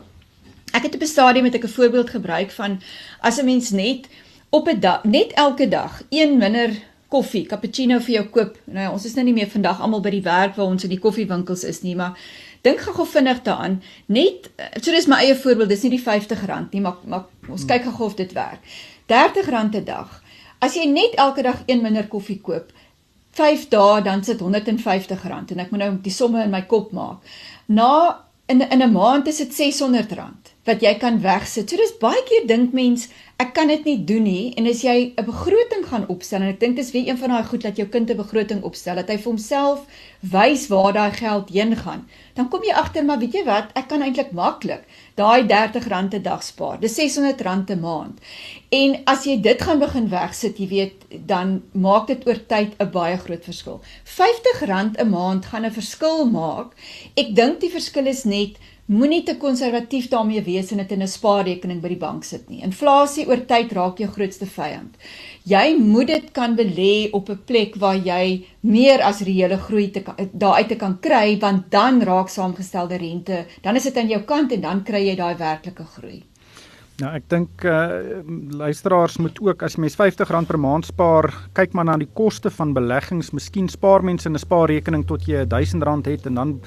Ek 0.73 0.83
het 0.83 0.95
op 0.95 1.01
'n 1.01 1.07
stadium 1.07 1.43
met 1.43 1.55
'n 1.55 1.67
voorbeeld 1.67 2.09
gebruik 2.09 2.51
van 2.51 2.81
as 3.21 3.39
'n 3.39 3.45
mens 3.45 3.71
net 3.71 4.07
op 4.49 4.67
'n 4.67 4.79
dag 4.79 5.03
net 5.03 5.31
elke 5.33 5.67
dag 5.67 6.01
een 6.09 6.37
minder 6.37 6.69
koffie, 7.07 7.45
cappuccino 7.45 7.99
vir 7.99 8.13
jou 8.13 8.25
koop. 8.25 8.57
Nou 8.65 8.85
ja, 8.85 8.91
ons 8.91 9.05
is 9.05 9.13
nou 9.13 9.25
nie 9.25 9.33
meer 9.33 9.49
vandag 9.49 9.81
almal 9.81 10.01
by 10.01 10.09
die 10.09 10.21
werk 10.21 10.55
waar 10.55 10.65
ons 10.65 10.83
in 10.83 10.89
die 10.89 10.99
koffiewinkels 10.99 11.63
is 11.63 11.81
nie, 11.81 11.95
maar 11.95 12.17
dink 12.61 12.79
gou-gou 12.79 13.07
vinnig 13.07 13.41
daaraan. 13.41 13.81
Net 14.05 14.49
so 14.81 14.91
dis 14.91 15.07
my 15.07 15.15
eie 15.15 15.35
voorbeeld, 15.35 15.69
dis 15.69 15.81
nie 15.81 15.97
die 15.97 16.03
R50 16.03 16.71
nie, 16.71 16.81
maar 16.81 16.95
maar 17.05 17.25
ons 17.49 17.61
hmm. 17.61 17.69
kyk 17.69 17.83
gou 17.83 18.05
of 18.05 18.15
dit 18.15 18.33
werk. 18.33 18.59
R30 19.07 19.49
'n 19.49 19.83
dag. 19.85 20.22
As 20.63 20.77
jy 20.79 20.85
net 20.87 21.17
elke 21.19 21.43
dag 21.43 21.63
een 21.67 21.81
minder 21.83 22.07
koffie 22.07 22.39
koop, 22.39 22.69
5 23.35 23.67
dae 23.73 24.01
dan 24.05 24.23
sit 24.23 24.39
R150 24.39 25.25
en 25.51 25.59
ek 25.59 25.71
moet 25.73 25.81
nou 25.81 25.91
die 26.05 26.13
somme 26.13 26.43
in 26.45 26.53
my 26.53 26.61
kop 26.69 26.93
maak. 26.95 27.19
Na 27.67 28.23
in 28.47 28.61
in 28.61 28.83
'n 28.83 28.91
maand 28.91 29.27
is 29.27 29.41
dit 29.43 29.51
R600 29.51 30.52
wat 30.67 30.81
jy 30.81 30.93
kan 30.99 31.19
wegsit. 31.23 31.69
So 31.69 31.77
dis 31.77 31.97
baie 31.99 32.23
keer 32.27 32.47
dink 32.47 32.73
mens 32.73 33.09
ek 33.41 33.51
kan 33.57 33.67
dit 33.67 33.83
nie 33.87 33.97
doen 34.07 34.23
nie 34.23 34.53
en 34.57 34.67
as 34.69 34.83
jy 34.85 35.13
'n 35.17 35.25
begroting 35.25 35.83
gaan 35.89 36.07
opstel 36.07 36.41
en 36.41 36.53
ek 36.53 36.59
dink 36.59 36.75
dis 36.75 36.91
weer 36.91 37.09
een 37.09 37.17
van 37.17 37.29
daai 37.29 37.43
goed 37.43 37.61
dat 37.61 37.77
jou 37.77 37.87
kind 37.87 38.09
'n 38.09 38.17
begroting 38.17 38.63
opstel 38.63 38.95
dat 38.95 39.09
hy 39.09 39.17
vir 39.17 39.31
homself 39.31 39.85
wys 40.21 40.67
waar 40.67 40.93
daai 40.93 41.11
geld 41.11 41.49
heen 41.49 41.75
gaan, 41.75 42.07
dan 42.35 42.49
kom 42.49 42.63
jy 42.63 42.71
agter 42.71 43.03
maar 43.03 43.19
weet 43.19 43.33
jy 43.33 43.43
wat, 43.43 43.71
ek 43.75 43.89
kan 43.89 44.01
eintlik 44.01 44.31
maklik 44.31 44.83
daai 45.15 45.43
R30 45.43 46.15
'n 46.15 46.21
dag 46.23 46.43
spaar. 46.43 46.79
Dis 46.79 46.97
R600 46.97 47.69
'n 47.69 47.79
maand. 47.79 48.19
En 48.71 49.01
as 49.05 49.25
jy 49.25 49.41
dit 49.41 49.61
gaan 49.61 49.79
begin 49.79 50.09
wegsit, 50.09 50.57
jy 50.57 50.67
weet, 50.67 50.93
dan 51.27 51.63
maak 51.73 52.07
dit 52.07 52.27
oor 52.27 52.39
tyd 52.47 52.71
'n 52.79 52.91
baie 52.91 53.17
groot 53.17 53.43
verskil. 53.43 53.81
R50 54.05 54.97
'n 54.97 55.09
maand 55.09 55.45
gaan 55.45 55.65
'n 55.65 55.71
verskil 55.71 56.25
maak. 56.25 56.71
Ek 57.15 57.35
dink 57.35 57.59
die 57.59 57.69
verskil 57.69 58.07
is 58.07 58.23
net 58.23 58.57
Moenie 58.91 59.21
te 59.23 59.37
konservatief 59.39 60.09
daarmee 60.11 60.41
wees 60.43 60.73
en 60.75 60.81
dit 60.81 60.91
in 60.91 61.01
'n 61.01 61.07
spaarrekening 61.07 61.79
by 61.81 61.87
die 61.87 61.97
bank 61.97 62.23
sit 62.23 62.49
nie. 62.49 62.61
Inflasie 62.63 63.25
oor 63.27 63.45
tyd 63.47 63.71
raak 63.71 63.97
jou 63.97 64.09
grootste 64.11 64.45
vyand. 64.45 64.97
Jy 65.45 65.77
moet 65.79 66.07
dit 66.07 66.31
kan 66.31 66.55
belê 66.55 67.09
op 67.11 67.29
'n 67.29 67.39
plek 67.45 67.75
waar 67.75 67.95
jy 67.95 68.45
meer 68.59 69.01
as 69.01 69.21
reële 69.21 69.57
groei 69.57 69.91
te 69.91 70.03
daaruit 70.33 70.67
te 70.67 70.75
kan 70.75 70.99
kry 70.99 71.39
want 71.39 71.71
dan 71.71 72.01
raak 72.01 72.27
saamgestelde 72.27 72.97
rente, 72.97 73.45
dan 73.61 73.75
is 73.75 73.83
dit 73.83 73.97
aan 73.97 74.07
jou 74.07 74.21
kant 74.21 74.51
en 74.51 74.61
dan 74.61 74.83
kry 74.83 75.07
jy 75.07 75.15
daai 75.15 75.35
werklike 75.37 75.85
groei. 75.85 76.23
Nou 77.01 77.15
ek 77.15 77.23
dink 77.29 77.63
uh 77.63 78.21
luisteraars 78.49 79.17
moet 79.17 79.39
ook 79.41 79.63
as 79.63 79.77
mens 79.77 79.95
R50 79.95 80.45
per 80.47 80.59
maand 80.59 80.85
spaar, 80.85 81.33
kyk 81.53 81.73
maar 81.73 81.85
na 81.85 81.97
die 81.97 82.09
koste 82.13 82.49
van 82.49 82.73
beleggings. 82.73 83.31
Miskien 83.31 83.69
spaar 83.69 84.03
mense 84.03 84.27
in 84.27 84.35
'n 84.35 84.39
spaarrekening 84.39 85.07
tot 85.07 85.25
jy 85.25 85.45
R1000 85.45 86.05
het 86.05 86.25
en 86.25 86.35
dan 86.35 86.61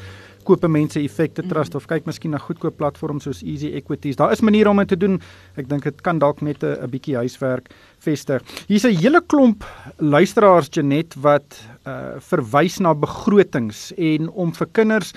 koop 0.46 0.66
mense 0.70 1.00
effekte 1.02 1.44
trust 1.46 1.74
mm. 1.74 1.80
of 1.80 1.88
kyk 1.90 2.06
miskien 2.08 2.34
na 2.34 2.40
goedkoop 2.42 2.78
platforms 2.78 3.26
soos 3.26 3.42
Easy 3.42 3.72
Equities. 3.78 4.18
Daar 4.18 4.32
is 4.32 4.42
maniere 4.44 4.70
om 4.70 4.82
dit 4.82 4.92
te 4.94 4.98
doen. 4.98 5.18
Ek 5.58 5.68
dink 5.70 5.86
dit 5.88 6.02
kan 6.06 6.20
dalk 6.22 6.42
net 6.42 6.62
'n 6.64 6.90
bietjie 6.90 7.16
huiswerk 7.16 7.70
vestig. 7.98 8.42
Hier's 8.68 8.84
'n 8.84 8.96
hele 8.96 9.20
klomp 9.20 9.64
luisteraars 9.98 10.70
Janet 10.70 11.14
wat 11.20 11.60
uh 11.86 12.18
verwys 12.20 12.80
na 12.80 12.94
begrotings 12.94 13.92
en 13.96 14.30
om 14.30 14.52
vir 14.52 14.68
kinders 14.72 15.12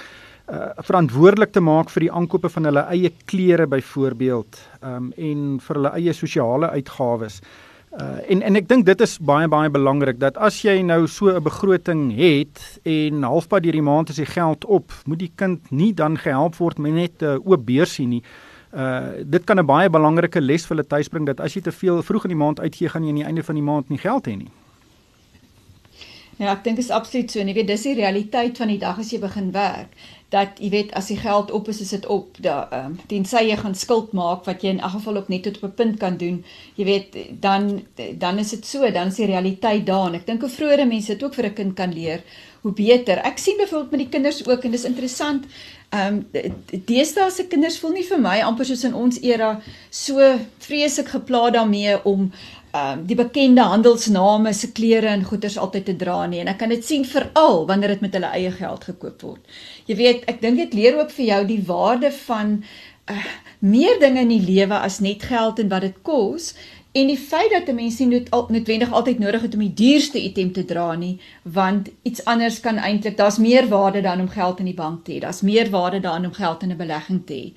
uh 0.50 0.74
verantwoordelik 0.82 1.52
te 1.52 1.62
maak 1.62 1.90
vir 1.90 2.02
die 2.02 2.12
aankope 2.12 2.50
van 2.50 2.66
hulle 2.66 2.86
eie 2.90 3.12
klere 3.26 3.68
byvoorbeeld 3.68 4.58
um 4.82 5.14
en 5.18 5.60
vir 5.60 5.76
hulle 5.76 5.94
eie 5.96 6.14
sosiale 6.14 6.70
uitgawes. 6.70 7.42
Uh, 7.42 7.69
en 7.98 8.42
en 8.42 8.56
ek 8.56 8.68
dink 8.70 8.86
dit 8.86 9.02
is 9.02 9.16
baie 9.18 9.48
baie 9.50 9.70
belangrik 9.74 10.20
dat 10.22 10.38
as 10.38 10.62
jy 10.62 10.82
nou 10.86 11.08
so 11.08 11.32
'n 11.34 11.44
begroting 11.44 12.12
het 12.16 12.80
en 12.84 13.24
halfpad 13.24 13.64
deur 13.64 13.74
die 13.74 13.82
maand 13.82 14.10
is 14.10 14.22
die 14.22 14.30
geld 14.30 14.66
op, 14.66 14.94
moet 15.06 15.20
die 15.20 15.32
kind 15.36 15.72
nie 15.72 15.94
dan 15.94 16.18
gehelp 16.18 16.56
word 16.56 16.78
met 16.78 16.94
net 16.94 17.22
'n 17.22 17.26
uh, 17.26 17.48
oop 17.48 17.66
beursie 17.66 18.08
nie. 18.08 18.24
Uh 18.74 19.26
dit 19.26 19.44
kan 19.44 19.60
'n 19.60 19.66
baie 19.66 19.90
belangrike 19.90 20.42
les 20.42 20.66
vir 20.66 20.78
hulle 20.78 20.88
tuisbring 20.88 21.26
dat 21.26 21.40
as 21.40 21.54
jy 21.54 21.62
te 21.62 21.72
veel 21.72 22.04
vroeg 22.04 22.26
in 22.26 22.30
die 22.30 22.44
maand 22.44 22.60
uitgee, 22.60 22.90
gaan 22.90 23.04
jy 23.04 23.10
aan 23.10 23.16
die 23.16 23.26
einde 23.26 23.44
van 23.44 23.56
die 23.56 23.64
maand 23.64 23.90
nie 23.90 23.98
geld 23.98 24.28
hê 24.28 24.38
nie. 24.38 24.52
Ja, 26.38 26.54
ek 26.54 26.64
dink 26.64 26.76
dit 26.76 26.86
is 26.86 26.92
absoluut 26.92 27.32
so. 27.32 27.40
Jy 27.40 27.54
weet, 27.54 27.68
dis 27.68 27.82
die 27.82 27.96
realiteit 27.96 28.58
van 28.58 28.68
die 28.68 28.78
dag 28.78 29.00
as 29.00 29.12
jy 29.12 29.20
begin 29.20 29.52
werk 29.52 29.90
dat 30.30 30.60
jy 30.62 30.70
weet 30.70 30.92
as 30.94 31.08
die 31.10 31.18
geld 31.18 31.52
op 31.52 31.68
is, 31.68 31.80
is 31.82 31.90
dit 31.90 32.06
op. 32.06 32.38
Da 32.38 32.68
ehm 32.70 32.92
um, 32.92 32.98
tensy 33.10 33.42
jy 33.48 33.56
gaan 33.58 33.76
skuld 33.76 34.12
maak 34.14 34.46
wat 34.46 34.62
jy 34.62 34.76
in 34.76 34.82
elk 34.82 35.00
geval 35.00 35.18
op 35.24 35.30
net 35.30 35.44
tot 35.44 35.58
op 35.58 35.64
'n 35.70 35.74
punt 35.82 35.98
kan 35.98 36.18
doen. 36.18 36.44
Jy 36.76 36.86
weet 36.86 37.18
dan 37.42 37.82
dan 38.18 38.38
is 38.38 38.50
dit 38.50 38.66
so, 38.66 38.92
dan 38.92 39.08
is 39.08 39.16
die 39.16 39.26
realiteit 39.26 39.86
daar 39.86 40.08
en 40.08 40.14
ek 40.14 40.26
dink 40.26 40.42
hoe 40.42 40.50
vroeër 40.50 40.88
mense 40.88 41.14
dit 41.14 41.24
ook 41.24 41.34
vir 41.34 41.46
'n 41.46 41.54
kind 41.54 41.74
kan 41.74 41.94
leer, 41.94 42.22
hoe 42.62 42.72
beter. 42.72 43.18
Ek 43.18 43.38
sien 43.38 43.58
byvoorbeeld 43.58 43.92
met 43.92 44.00
die 44.00 44.10
kinders 44.10 44.48
ook 44.48 44.64
en 44.64 44.72
dis 44.72 44.86
interessant. 44.86 45.46
Ehm 45.90 46.14
um, 46.14 46.28
deesdae 46.86 47.32
se 47.32 47.48
kinders 47.48 47.80
voel 47.80 47.92
nie 47.92 48.06
vir 48.06 48.20
my 48.20 48.42
amper 48.42 48.66
soos 48.66 48.84
in 48.84 48.94
ons 48.94 49.22
era 49.22 49.62
so 49.90 50.40
vreeslik 50.58 51.08
geplaag 51.08 51.54
daarmee 51.54 52.06
om 52.06 52.32
um, 52.76 53.04
die 53.10 53.18
bekende 53.18 53.66
handelsname 53.72 54.54
se 54.54 54.72
klere 54.76 55.12
en 55.14 55.26
goederes 55.28 55.58
altyd 55.58 55.86
te 55.90 55.96
dra 56.04 56.22
nie 56.28 56.44
en 56.44 56.52
ek 56.52 56.62
kan 56.62 56.74
dit 56.74 56.86
sien 56.86 57.06
veral 57.08 57.66
wanneer 57.70 57.96
dit 57.96 58.06
met 58.06 58.18
hulle 58.18 58.32
eie 58.38 58.52
geld 58.56 58.88
gekoop 58.92 59.26
word. 59.26 59.60
Jy 59.90 60.00
weet, 60.00 60.26
ek 60.32 60.42
dink 60.42 60.62
dit 60.62 60.78
leer 60.78 61.00
ook 61.00 61.14
vir 61.16 61.26
jou 61.32 61.42
die 61.50 61.62
waarde 61.68 62.12
van 62.26 62.60
uh, 63.10 63.30
meer 63.60 64.00
dinge 64.02 64.26
in 64.26 64.34
die 64.36 64.44
lewe 64.46 64.80
as 64.80 65.00
net 65.04 65.26
geld 65.30 65.60
en 65.60 65.72
wat 65.74 65.88
dit 65.88 65.98
kos 66.06 66.54
En 66.92 67.08
die 67.08 67.18
feit 67.18 67.52
dat 67.52 67.68
'n 67.68 67.76
mens 67.76 68.00
nie 68.00 68.08
nood, 68.08 68.32
al, 68.32 68.46
noodwendig 68.50 68.92
altyd 68.92 69.20
nodig 69.20 69.42
het 69.42 69.54
om 69.54 69.60
die 69.60 69.74
duurste 69.74 70.24
item 70.24 70.52
te 70.52 70.66
dra 70.66 70.96
nie, 70.96 71.20
want 71.44 71.90
iets 72.02 72.26
anders 72.26 72.60
kan 72.60 72.78
eintlik, 72.78 73.18
daar's 73.18 73.38
meer 73.38 73.68
waarde 73.68 74.02
dan 74.02 74.20
om 74.20 74.30
geld 74.30 74.60
in 74.60 74.66
die 74.66 74.74
bank 74.74 75.06
te 75.06 75.12
hê. 75.12 75.20
Daar's 75.20 75.42
meer 75.42 75.70
waarde 75.70 76.00
daarin 76.00 76.26
om 76.26 76.34
geld 76.34 76.64
in 76.64 76.72
'n 76.72 76.78
belegging 76.78 77.26
te 77.26 77.34
hê. 77.34 77.54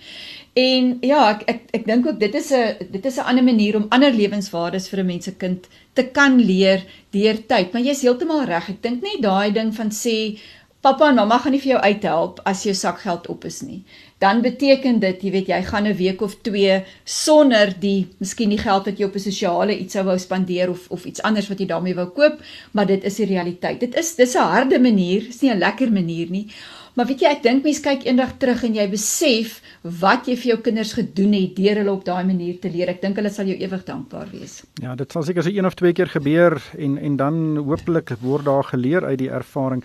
En 0.53 0.99
ja, 1.01 1.31
ek 1.31 1.43
ek 1.47 1.61
ek 1.71 1.87
dink 1.87 2.07
ook 2.07 2.21
dit 2.21 2.35
is 2.35 2.53
'n 2.53 2.77
dit 2.91 3.05
is 3.05 3.17
'n 3.17 3.25
ander 3.25 3.45
manier 3.45 3.77
om 3.77 3.87
ander 3.89 4.13
lewenswaardes 4.13 4.89
vir 4.89 4.99
'n 5.01 5.07
mens 5.07 5.25
se 5.25 5.35
kind 5.35 5.69
te 5.93 6.03
kan 6.03 6.41
leer 6.41 6.85
deur 7.11 7.47
tyd. 7.47 7.73
Maar 7.73 7.83
jy's 7.83 8.03
heeltemal 8.03 8.45
reg. 8.45 8.69
Ek 8.69 8.83
dink 8.83 9.03
net 9.03 9.23
daai 9.23 9.53
ding 9.53 9.75
van 9.75 9.91
sê 9.91 10.39
Pappa 10.83 11.09
en 11.09 11.15
mamma 11.15 11.39
gaan 11.39 11.53
nie 11.55 11.63
vir 11.63 11.77
jou 11.77 11.83
uithelp 11.83 12.41
as 12.45 12.65
jou 12.67 12.75
sakgeld 12.75 13.29
op 13.31 13.45
is 13.45 13.63
nie 13.63 13.85
dan 14.23 14.43
beteken 14.43 15.01
dit, 15.03 15.23
jy 15.25 15.31
weet, 15.35 15.49
jy 15.51 15.61
gaan 15.67 15.89
'n 15.89 15.97
week 15.99 16.21
of 16.23 16.37
2 16.47 16.83
sonder 17.05 17.75
die 17.81 18.07
miskien 18.23 18.51
die 18.55 18.59
geld 18.59 18.87
wat 18.87 18.99
jy 18.99 19.05
op 19.05 19.17
'n 19.17 19.27
sosiale 19.29 19.79
iets 19.79 19.93
sou 19.93 20.05
wou 20.05 20.19
spandeer 20.19 20.71
of 20.71 20.87
of 20.91 21.05
iets 21.05 21.23
anders 21.23 21.49
wat 21.49 21.59
jy 21.59 21.67
daarmee 21.67 21.95
wou 21.95 22.07
koop, 22.07 22.39
maar 22.73 22.87
dit 22.87 23.05
is 23.05 23.17
die 23.17 23.27
realiteit. 23.27 23.81
Dit 23.81 23.97
is 23.97 24.15
dis 24.15 24.35
'n 24.35 24.39
harde 24.55 24.79
manier, 24.79 25.27
is 25.29 25.41
nie 25.43 25.51
'n 25.51 25.59
lekker 25.59 25.93
manier 25.93 26.31
nie. 26.31 26.47
Maar 26.95 27.07
weet 27.07 27.21
jy, 27.21 27.29
ek 27.29 27.43
dink 27.43 27.65
mense 27.65 27.81
kyk 27.81 28.05
eendag 28.05 28.35
terug 28.39 28.65
en 28.65 28.75
jy 28.75 28.85
besef 28.91 29.63
wat 29.83 30.27
jy 30.27 30.37
vir 30.37 30.49
jou 30.53 30.59
kinders 30.61 30.93
gedoen 30.93 31.33
het 31.33 31.57
deur 31.57 31.77
hulle 31.77 31.93
op 31.93 32.05
daai 32.05 32.25
manier 32.25 32.59
te 32.61 32.71
leer. 32.71 32.89
Ek 32.89 33.01
dink 33.01 33.17
hulle 33.17 33.31
sal 33.31 33.47
jou 33.47 33.57
ewig 33.57 33.85
dankbaar 33.85 34.29
wees. 34.31 34.63
Ja, 34.83 34.95
dit 34.95 35.13
sal 35.13 35.23
seker 35.23 35.43
so 35.43 35.49
een 35.49 35.67
of 35.67 35.75
twee 35.75 35.93
keer 35.93 36.09
gebeur 36.09 36.63
en 36.79 36.99
en 36.99 37.17
dan 37.17 37.57
hopelik 37.57 38.13
word 38.21 38.45
daar 38.45 38.65
geleer 38.65 39.05
uit 39.05 39.19
die 39.19 39.31
ervaring. 39.31 39.83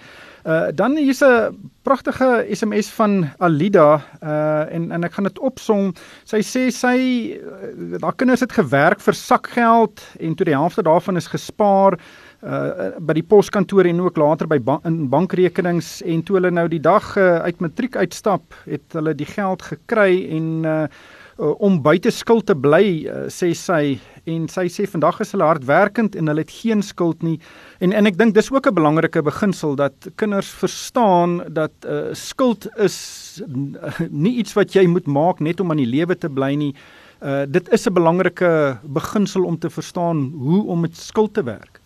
Uh 0.47 0.67
dan 0.71 0.95
hier's 0.95 1.19
'n 1.19 1.71
pragtige 1.83 2.47
SMS 2.51 2.89
van 2.89 3.29
Alida 3.37 4.01
uh 4.23 4.73
en 4.73 4.91
en 4.91 5.03
ek 5.03 5.13
gaan 5.13 5.23
dit 5.27 5.39
opsom. 5.39 5.93
Sy 6.23 6.39
sê 6.39 6.71
sy 6.71 6.97
uh, 7.35 7.99
haar 7.99 8.15
kinders 8.15 8.39
het 8.39 8.51
gewerk 8.51 9.03
vir 9.03 9.13
sakgeld 9.13 9.99
en 10.19 10.35
toe 10.35 10.45
die 10.45 10.55
helfte 10.55 10.81
daarvan 10.81 11.15
is 11.15 11.27
gespaar 11.27 11.99
uh 12.43 12.95
by 12.99 13.13
die 13.13 13.27
poskantoor 13.27 13.85
en 13.85 14.01
ook 14.01 14.17
later 14.17 14.47
by 14.47 14.59
ban 14.59 14.79
in 14.85 15.09
bankrekenings 15.09 16.01
en 16.01 16.23
toe 16.23 16.35
hulle 16.39 16.51
nou 16.51 16.67
die 16.67 16.79
dag 16.79 17.17
uh, 17.17 17.39
uit 17.43 17.59
matriek 17.59 17.95
uitstap, 17.95 18.53
het 18.65 18.93
hulle 18.93 19.15
die 19.15 19.27
geld 19.27 19.61
gekry 19.61 20.27
en 20.31 20.63
uh 20.63 20.87
uh, 21.39 21.53
om 21.63 21.81
buite 21.81 22.11
skuld 22.11 22.45
te 22.45 22.55
bly 22.55 23.07
uh, 23.07 23.25
sê 23.31 23.53
sy 23.55 23.97
en 24.27 24.47
sy 24.51 24.67
sê 24.71 24.85
vandag 24.89 25.21
is 25.23 25.31
hulle 25.31 25.47
hardwerkend 25.47 26.17
en 26.19 26.27
hulle 26.27 26.43
het 26.43 26.51
geen 26.51 26.83
skuld 26.83 27.23
nie. 27.23 27.37
En 27.79 27.93
en 27.95 28.09
ek 28.09 28.17
dink 28.19 28.35
dis 28.35 28.51
ook 28.51 28.67
'n 28.67 28.75
belangrike 28.75 29.21
beginsel 29.23 29.75
dat 29.75 30.09
kinders 30.15 30.49
verstaan 30.49 31.41
dat 31.53 31.73
uh, 31.85 32.13
skuld 32.13 32.67
is 32.77 33.41
nie 34.25 34.37
iets 34.37 34.53
wat 34.53 34.75
jy 34.75 34.87
moet 34.87 35.07
maak 35.07 35.39
net 35.39 35.59
om 35.59 35.71
aan 35.71 35.83
die 35.83 35.93
lewe 35.95 36.15
te 36.15 36.29
bly 36.29 36.55
nie. 36.55 36.73
Uh, 37.21 37.45
dit 37.47 37.69
is 37.73 37.87
'n 37.87 37.93
belangrike 37.93 38.77
beginsel 38.83 39.43
om 39.43 39.57
te 39.57 39.69
verstaan 39.69 40.31
hoe 40.35 40.65
om 40.65 40.79
met 40.79 40.97
skuld 40.97 41.33
te 41.33 41.43
werk. 41.43 41.81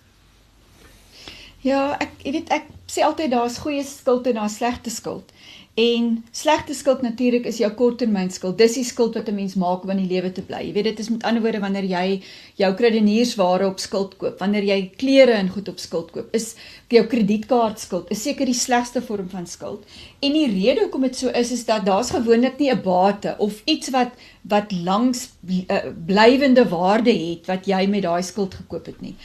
Ja, 1.62 1.96
ek 2.02 2.12
weet 2.24 2.50
ek 2.50 2.66
sê 2.90 3.04
altyd 3.06 3.32
daar's 3.32 3.60
goeie 3.62 3.84
skuld 3.86 4.28
en 4.28 4.40
daar's 4.42 4.58
slegte 4.58 4.90
skuld. 4.90 5.32
En 5.74 6.26
slegte 6.32 6.74
skuld 6.74 7.02
natuurlik 7.02 7.46
is 7.48 7.62
jou 7.62 7.70
korttermynskuld. 7.72 8.58
Dis 8.60 8.74
die 8.76 8.84
skuld 8.84 9.14
wat 9.16 9.30
'n 9.30 9.36
mens 9.36 9.56
maak 9.56 9.84
om 9.84 9.90
in 9.90 10.04
die 10.04 10.14
lewe 10.14 10.32
te 10.32 10.42
bly. 10.42 10.60
Jy 10.68 10.74
weet 10.74 10.84
dit 10.84 11.00
is 11.00 11.10
met 11.10 11.24
ander 11.24 11.42
woorde 11.42 11.60
wanneer 11.60 11.84
jy 11.84 12.22
jou 12.56 12.74
krediniersware 12.74 13.68
op 13.68 13.80
skuld 13.80 14.18
koop, 14.18 14.40
wanneer 14.40 14.64
jy 14.64 14.92
klere 14.98 15.32
en 15.32 15.50
goed 15.50 15.68
op 15.70 15.80
skuld 15.80 16.12
koop, 16.12 16.28
is 16.36 16.56
jou 16.90 17.06
kredietkaartskuld 17.06 18.12
is 18.12 18.22
seker 18.22 18.46
die 18.46 18.54
slegste 18.54 19.02
vorm 19.02 19.30
van 19.30 19.48
skuld. 19.48 19.86
En 20.20 20.34
die 20.34 20.48
rede 20.48 20.82
hoekom 20.82 21.02
dit 21.02 21.16
so 21.16 21.30
is 21.30 21.52
is 21.52 21.66
dat 21.66 21.86
daar's 21.86 22.12
gewoonlik 22.12 22.60
nie 22.60 22.72
'n 22.72 22.82
bate 22.84 23.36
of 23.38 23.62
iets 23.66 23.90
wat 23.90 24.12
wat 24.42 24.72
langs 24.72 25.30
uh, 25.48 25.78
blywende 26.06 26.68
waarde 26.70 27.14
het 27.14 27.46
wat 27.46 27.66
jy 27.66 27.86
met 27.88 28.02
daai 28.02 28.24
skuld 28.24 28.54
gekoop 28.54 28.86
het 28.86 29.02
nie 29.02 29.16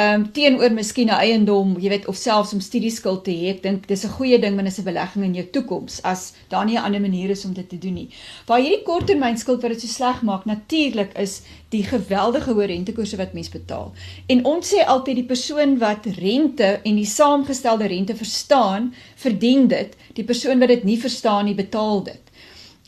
ehm 0.00 0.20
um, 0.20 0.32
teenoor 0.32 0.72
miskien 0.72 1.08
'n 1.08 1.20
eiendom, 1.24 1.76
jy 1.78 1.88
weet, 1.88 2.06
of 2.06 2.16
selfs 2.16 2.52
om 2.52 2.60
studieskuld 2.60 3.24
te 3.24 3.30
hê. 3.30 3.48
Ek 3.54 3.62
dink 3.62 3.88
dis 3.88 4.04
'n 4.04 4.16
goeie 4.18 4.38
ding 4.38 4.54
wanneer 4.54 4.78
'n 4.78 4.84
belegging 4.84 5.24
in 5.24 5.34
jou 5.34 5.46
toekoms 5.56 6.02
as 6.02 6.32
daar 6.48 6.64
nie 6.64 6.76
'n 6.76 6.84
ander 6.84 7.00
manier 7.00 7.30
is 7.30 7.44
om 7.44 7.52
dit 7.52 7.68
te 7.68 7.78
doen 7.78 7.94
nie. 7.94 8.08
Waar 8.46 8.60
hierdie 8.60 8.82
korttermynskuld 8.82 9.62
wat 9.62 9.70
dit 9.70 9.80
so 9.80 9.86
sleg 9.86 10.22
maak, 10.22 10.44
natuurlik 10.44 11.12
is 11.18 11.42
die 11.68 11.84
geweldige 11.84 12.52
hoë 12.52 12.66
rentekoerse 12.66 13.16
wat 13.16 13.32
mens 13.32 13.48
betaal. 13.48 13.92
En 14.26 14.44
ons 14.44 14.74
sê 14.74 14.86
altyd 14.86 15.14
die 15.14 15.30
persoon 15.34 15.78
wat 15.78 16.06
rente 16.06 16.80
en 16.84 16.94
die 16.96 17.06
saamgestelde 17.06 17.86
rente 17.86 18.16
verstaan, 18.16 18.94
verdien 19.16 19.68
dit. 19.68 19.96
Die 20.14 20.24
persoon 20.24 20.58
wat 20.58 20.68
dit 20.68 20.84
nie 20.84 20.98
verstaan 20.98 21.44
nie, 21.44 21.54
betaal 21.54 22.02
dit. 22.02 22.29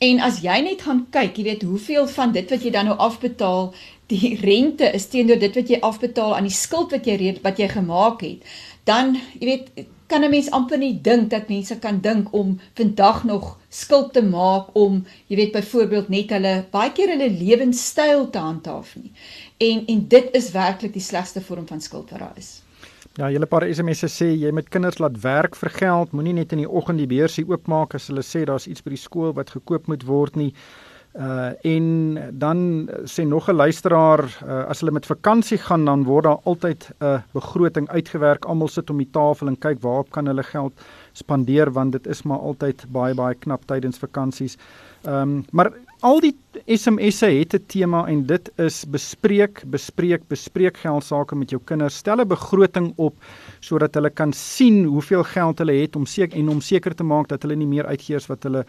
En 0.02 0.18
as 0.26 0.40
jy 0.42 0.58
net 0.66 0.82
gaan 0.82 1.04
kyk, 1.14 1.36
jy 1.38 1.44
weet 1.46 1.62
hoeveel 1.62 2.08
van 2.10 2.32
dit 2.34 2.50
wat 2.50 2.64
jy 2.66 2.70
dan 2.74 2.88
nou 2.90 2.96
afbetaal, 2.98 3.68
die 4.10 4.34
rente 4.40 4.88
is 4.98 5.06
teenoor 5.12 5.38
dit 5.38 5.54
wat 5.54 5.68
jy 5.70 5.78
afbetaal 5.78 6.34
aan 6.36 6.48
die 6.48 6.56
skuld 6.56 6.90
wat 6.96 7.06
jy 7.06 7.14
reed 7.20 7.42
wat 7.44 7.60
jy 7.62 7.68
gemaak 7.70 8.24
het, 8.26 8.42
dan 8.88 9.14
jy 9.38 9.46
weet 9.46 9.86
kan 10.10 10.24
'n 10.24 10.30
mens 10.30 10.50
amper 10.50 10.78
nie 10.78 11.00
dink 11.00 11.30
dat 11.30 11.48
mense 11.48 11.78
kan 11.78 12.00
dink 12.00 12.32
om 12.34 12.58
vandag 12.74 13.24
nog 13.24 13.58
skuld 13.68 14.12
te 14.12 14.22
maak 14.22 14.74
om 14.76 15.06
jy 15.28 15.36
weet 15.36 15.52
byvoorbeeld 15.52 16.08
net 16.08 16.30
hulle 16.30 16.66
baie 16.70 16.92
keer 16.92 17.08
hulle 17.08 17.30
lewenstyl 17.30 18.30
te 18.30 18.38
handhaaf 18.38 18.96
nie. 18.96 19.12
En 19.56 19.86
en 19.86 20.08
dit 20.08 20.28
is 20.32 20.50
werklik 20.50 20.92
die 20.92 21.08
slegste 21.10 21.40
vorm 21.40 21.66
van 21.66 21.80
skuld 21.80 22.10
wat 22.10 22.18
daar 22.18 22.36
is. 22.36 22.61
Ja, 23.22 23.28
julle 23.30 23.46
paar 23.46 23.62
SMS'e 23.62 24.08
sê 24.10 24.26
jy 24.34 24.50
met 24.50 24.66
kinders 24.74 24.96
laat 24.98 25.14
werk 25.22 25.54
vir 25.54 25.70
geld, 25.76 26.14
moenie 26.16 26.32
net 26.34 26.50
in 26.56 26.64
die 26.64 26.66
oggend 26.66 26.98
die 26.98 27.06
beursie 27.06 27.44
oopmaak 27.46 27.92
as 27.94 28.08
hulle 28.10 28.24
sê 28.26 28.40
daar's 28.48 28.66
iets 28.66 28.82
by 28.82 28.90
die 28.96 28.98
skool 28.98 29.30
wat 29.36 29.52
gekoop 29.54 29.86
moet 29.86 30.02
word 30.08 30.34
nie. 30.40 30.48
Uh 31.14 31.52
en 31.68 31.86
dan 32.40 32.88
sê 33.06 33.22
nog 33.22 33.46
'n 33.46 33.54
luisteraar 33.54 34.24
uh, 34.24 34.64
as 34.66 34.80
hulle 34.80 34.96
met 34.96 35.06
vakansie 35.06 35.58
gaan 35.58 35.84
dan 35.84 36.02
word 36.04 36.24
daar 36.24 36.42
altyd 36.50 36.88
'n 36.98 37.22
begroting 37.32 37.88
uitgewerk. 37.88 38.44
Almal 38.44 38.68
sit 38.68 38.90
om 38.90 38.98
die 38.98 39.10
tafel 39.12 39.46
en 39.46 39.58
kyk 39.58 39.78
waarop 39.80 40.10
kan 40.10 40.26
hulle 40.26 40.42
geld 40.42 40.72
spandeer 41.12 41.70
want 41.70 41.92
dit 41.92 42.06
is 42.06 42.22
maar 42.22 42.38
altyd 42.38 42.84
baie 42.88 43.14
baie 43.14 43.34
knap 43.34 43.62
tydens 43.66 43.98
vakansies. 43.98 44.58
Ehm 45.04 45.14
um, 45.14 45.44
maar 45.52 45.70
al 46.02 46.18
die 46.22 46.32
SMS'e 46.66 47.28
het 47.38 47.54
'n 47.54 47.66
tema 47.66 48.06
en 48.08 48.26
dit 48.26 48.50
is 48.58 48.84
bespreek, 48.84 49.62
bespreek, 49.66 50.22
bespreek 50.28 50.76
geld 50.76 51.04
sake 51.04 51.34
met 51.36 51.50
jou 51.50 51.60
kinders. 51.64 51.96
Stel 51.96 52.20
'n 52.20 52.28
begroting 52.28 52.92
op 52.96 53.14
sodat 53.60 53.94
hulle 53.94 54.10
kan 54.10 54.32
sien 54.32 54.84
hoeveel 54.84 55.22
geld 55.22 55.58
hulle 55.58 55.72
het 55.72 55.96
om 55.96 56.06
seker 56.06 56.38
en 56.38 56.48
om 56.48 56.60
seker 56.60 56.94
te 56.94 57.04
maak 57.04 57.28
dat 57.28 57.42
hulle 57.42 57.56
nie 57.56 57.66
meer 57.66 57.86
uitgee 57.86 58.16
as 58.16 58.26
wat 58.26 58.42
hulle 58.42 58.64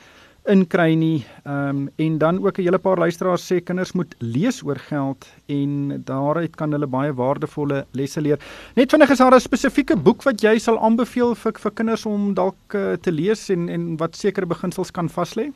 inkry 0.45 0.93
nie. 0.93 1.25
Ehm 1.45 1.69
um, 1.69 1.89
en 1.95 2.17
dan 2.17 2.45
ook 2.45 2.57
'n 2.57 2.61
hele 2.61 2.77
paar 2.77 2.97
luisteraars 2.97 3.51
sê 3.51 3.63
kinders 3.63 3.93
moet 3.93 4.15
lees 4.19 4.63
oor 4.63 4.77
geld 4.77 5.27
en 5.47 6.03
daaruit 6.05 6.55
kan 6.55 6.71
hulle 6.71 6.87
baie 6.87 7.13
waardevolle 7.13 7.85
lesse 7.91 8.21
leer. 8.21 8.39
Net 8.75 8.91
vinnig 8.91 9.09
is 9.09 9.17
daar 9.17 9.35
'n 9.35 9.39
spesifieke 9.39 9.95
boek 9.95 10.23
wat 10.23 10.41
jy 10.41 10.59
sal 10.59 10.79
aanbeveel 10.79 11.35
vir 11.35 11.53
vir 11.59 11.71
kinders 11.71 12.05
om 12.05 12.33
dalk 12.33 12.73
uh, 12.73 12.93
te 12.93 13.11
lees 13.11 13.49
en 13.49 13.69
en 13.69 13.97
wat 13.97 14.15
sekere 14.15 14.45
beginsels 14.45 14.91
kan 14.91 15.09
vas 15.09 15.35
lê? 15.35 15.51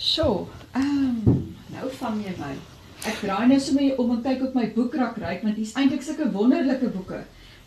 So, 0.00 0.48
ehm 0.72 1.28
um, 1.28 1.56
nou 1.74 1.90
vang 2.00 2.22
jy 2.24 2.32
my. 2.38 2.54
Ek 3.04 3.18
draai 3.20 3.48
nou 3.50 3.58
sommer 3.60 3.98
om 4.00 4.14
en 4.14 4.22
kyk 4.24 4.46
op 4.46 4.54
my 4.56 4.70
boekrak 4.72 5.18
ry 5.20 5.34
want 5.42 5.60
hier's 5.60 5.74
eintlik 5.76 6.04
sulke 6.04 6.30
wonderlike 6.32 6.88
boeke 6.94 7.20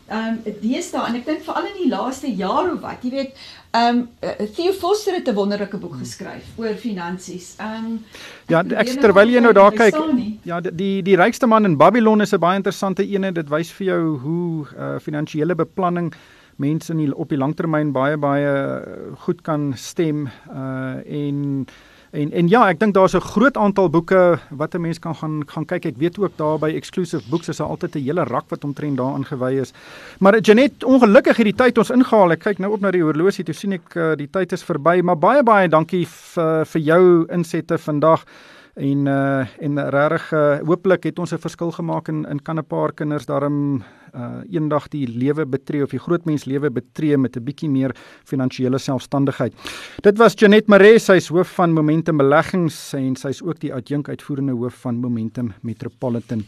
ehm 0.08 0.40
um, 0.42 0.56
deesdae 0.62 1.04
en 1.08 1.20
ek 1.20 1.28
dink 1.28 1.44
veral 1.46 1.70
in 1.70 1.78
die 1.78 1.92
laaste 1.92 2.32
jaar 2.40 2.72
of 2.72 2.82
wat, 2.82 3.06
jy 3.06 3.12
weet, 3.14 3.38
ehm 3.78 4.02
um, 4.02 4.50
Theo 4.58 4.74
Foster 4.82 5.14
het 5.14 5.30
'n 5.30 5.36
wonderlike 5.38 5.78
boek 5.78 5.96
geskryf 6.02 6.50
oor 6.58 6.74
finansies. 6.74 7.54
Ehm 7.60 7.86
um, 7.86 8.00
Ja, 8.50 8.60
ek 8.82 8.98
terwyl 9.00 9.30
jy 9.30 9.40
nou 9.40 9.54
daar 9.54 9.72
kyk, 9.72 9.96
ja, 10.44 10.60
die 10.60 11.02
die 11.02 11.16
rykste 11.16 11.48
man 11.48 11.66
in 11.66 11.78
Babylon 11.78 12.22
is 12.22 12.34
'n 12.34 12.40
baie 12.40 12.58
interessante 12.58 13.06
ene. 13.06 13.32
Dit 13.32 13.50
wys 13.50 13.72
vir 13.72 13.88
jou 13.88 14.18
hoe 14.18 14.68
uh, 14.78 15.00
finansiële 15.00 15.56
beplanning 15.56 16.14
mense 16.58 16.92
in 16.92 16.98
die, 16.98 17.16
op 17.16 17.30
die 17.30 17.38
langtermyn 17.38 17.94
baie 17.94 18.18
baie 18.18 18.84
goed 19.18 19.42
kan 19.42 19.74
stem 19.78 20.30
uh 20.50 20.98
en 21.06 21.68
En 22.14 22.30
en 22.32 22.48
ja, 22.48 22.68
ek 22.70 22.78
dink 22.78 22.94
daar's 22.94 23.16
'n 23.18 23.26
groot 23.26 23.58
aantal 23.58 23.90
boeke 23.90 24.40
wat 24.50 24.76
'n 24.76 24.82
mens 24.82 25.00
kan 25.00 25.16
gaan 25.16 25.44
gaan 25.46 25.66
kyk. 25.66 25.86
Ek 25.86 25.98
weet 25.98 26.20
ook 26.20 26.38
daar 26.38 26.60
by 26.60 26.70
Exclusive 26.76 27.30
Books 27.30 27.48
is 27.50 27.58
daar 27.58 27.68
altyd 27.68 27.96
'n 27.96 28.04
hele 28.04 28.24
rak 28.24 28.50
wat 28.50 28.64
omtrent 28.64 28.98
daaraan 28.98 29.26
gewy 29.26 29.54
is. 29.62 29.74
Maar 30.20 30.40
Janet, 30.40 30.84
ongelukkig 30.84 31.38
het 31.38 31.46
die 31.46 31.56
tyd 31.56 31.78
ons 31.78 31.90
ingehaal. 31.90 32.32
Ek 32.32 32.40
kyk 32.40 32.60
nou 32.60 32.72
op 32.72 32.82
na 32.82 32.92
die 32.92 33.02
horlosie, 33.02 33.44
toe 33.44 33.54
sien 33.54 33.72
ek 33.74 33.96
uh, 33.96 34.16
die 34.16 34.30
tyd 34.30 34.52
is 34.52 34.64
verby, 34.64 35.02
maar 35.02 35.18
baie 35.18 35.44
baie 35.44 35.68
dankie 35.68 36.08
vir 36.08 36.66
vir 36.66 36.82
jou 36.82 37.26
insette 37.30 37.78
vandag 37.78 38.26
en 38.76 39.08
uh 39.08 39.46
en 39.60 39.90
regtig 39.90 40.34
uh, 40.34 40.58
hooplik 40.66 41.04
het 41.04 41.20
ons 41.20 41.34
'n 41.34 41.38
verskil 41.38 41.72
gemaak 41.72 42.08
in 42.08 42.26
in 42.30 42.42
kan 42.42 42.58
'n 42.58 42.66
paar 42.66 42.92
kinders 42.94 43.26
daarom 43.26 43.84
uh 44.14 44.42
eendag 44.50 44.88
die 44.94 45.08
lewe 45.08 45.46
betree 45.46 45.84
of 45.84 45.92
die 45.92 46.00
grootmens 46.00 46.46
lewe 46.46 46.70
betree 46.70 47.18
met 47.18 47.38
'n 47.38 47.44
bietjie 47.44 47.70
meer 47.70 47.96
finansiële 48.26 48.78
selfstandigheid. 48.78 49.54
Dit 50.02 50.18
was 50.18 50.34
Janet 50.38 50.68
Maree, 50.68 51.00
sy 51.00 51.14
is 51.14 51.28
hoof 51.28 51.56
van 51.56 51.74
Momentum 51.74 52.18
Beleggings 52.18 52.94
en 52.94 53.16
sy 53.16 53.28
is 53.30 53.42
ook 53.42 53.60
die 53.60 53.74
adjunk 53.74 54.10
uitvoerende 54.10 54.54
hoof 54.54 54.74
van 54.82 54.96
Momentum 54.96 55.54
Metropolitan. 55.62 56.46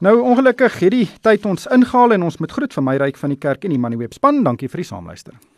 Nou 0.00 0.20
ongelukkig 0.20 0.78
het 0.80 0.90
die 0.90 1.08
tyd 1.20 1.46
ons 1.46 1.66
ingehaal 1.66 2.12
en 2.12 2.22
ons 2.22 2.38
moet 2.38 2.52
groet 2.52 2.72
vir 2.72 2.82
my 2.82 2.96
ryk 2.96 3.16
van 3.16 3.30
die 3.30 3.38
kerk 3.38 3.64
en 3.64 3.70
die 3.70 3.78
Moneyweb 3.78 4.12
span. 4.12 4.42
Dankie 4.42 4.68
vir 4.68 4.76
die 4.76 4.86
saamluister. 4.86 5.51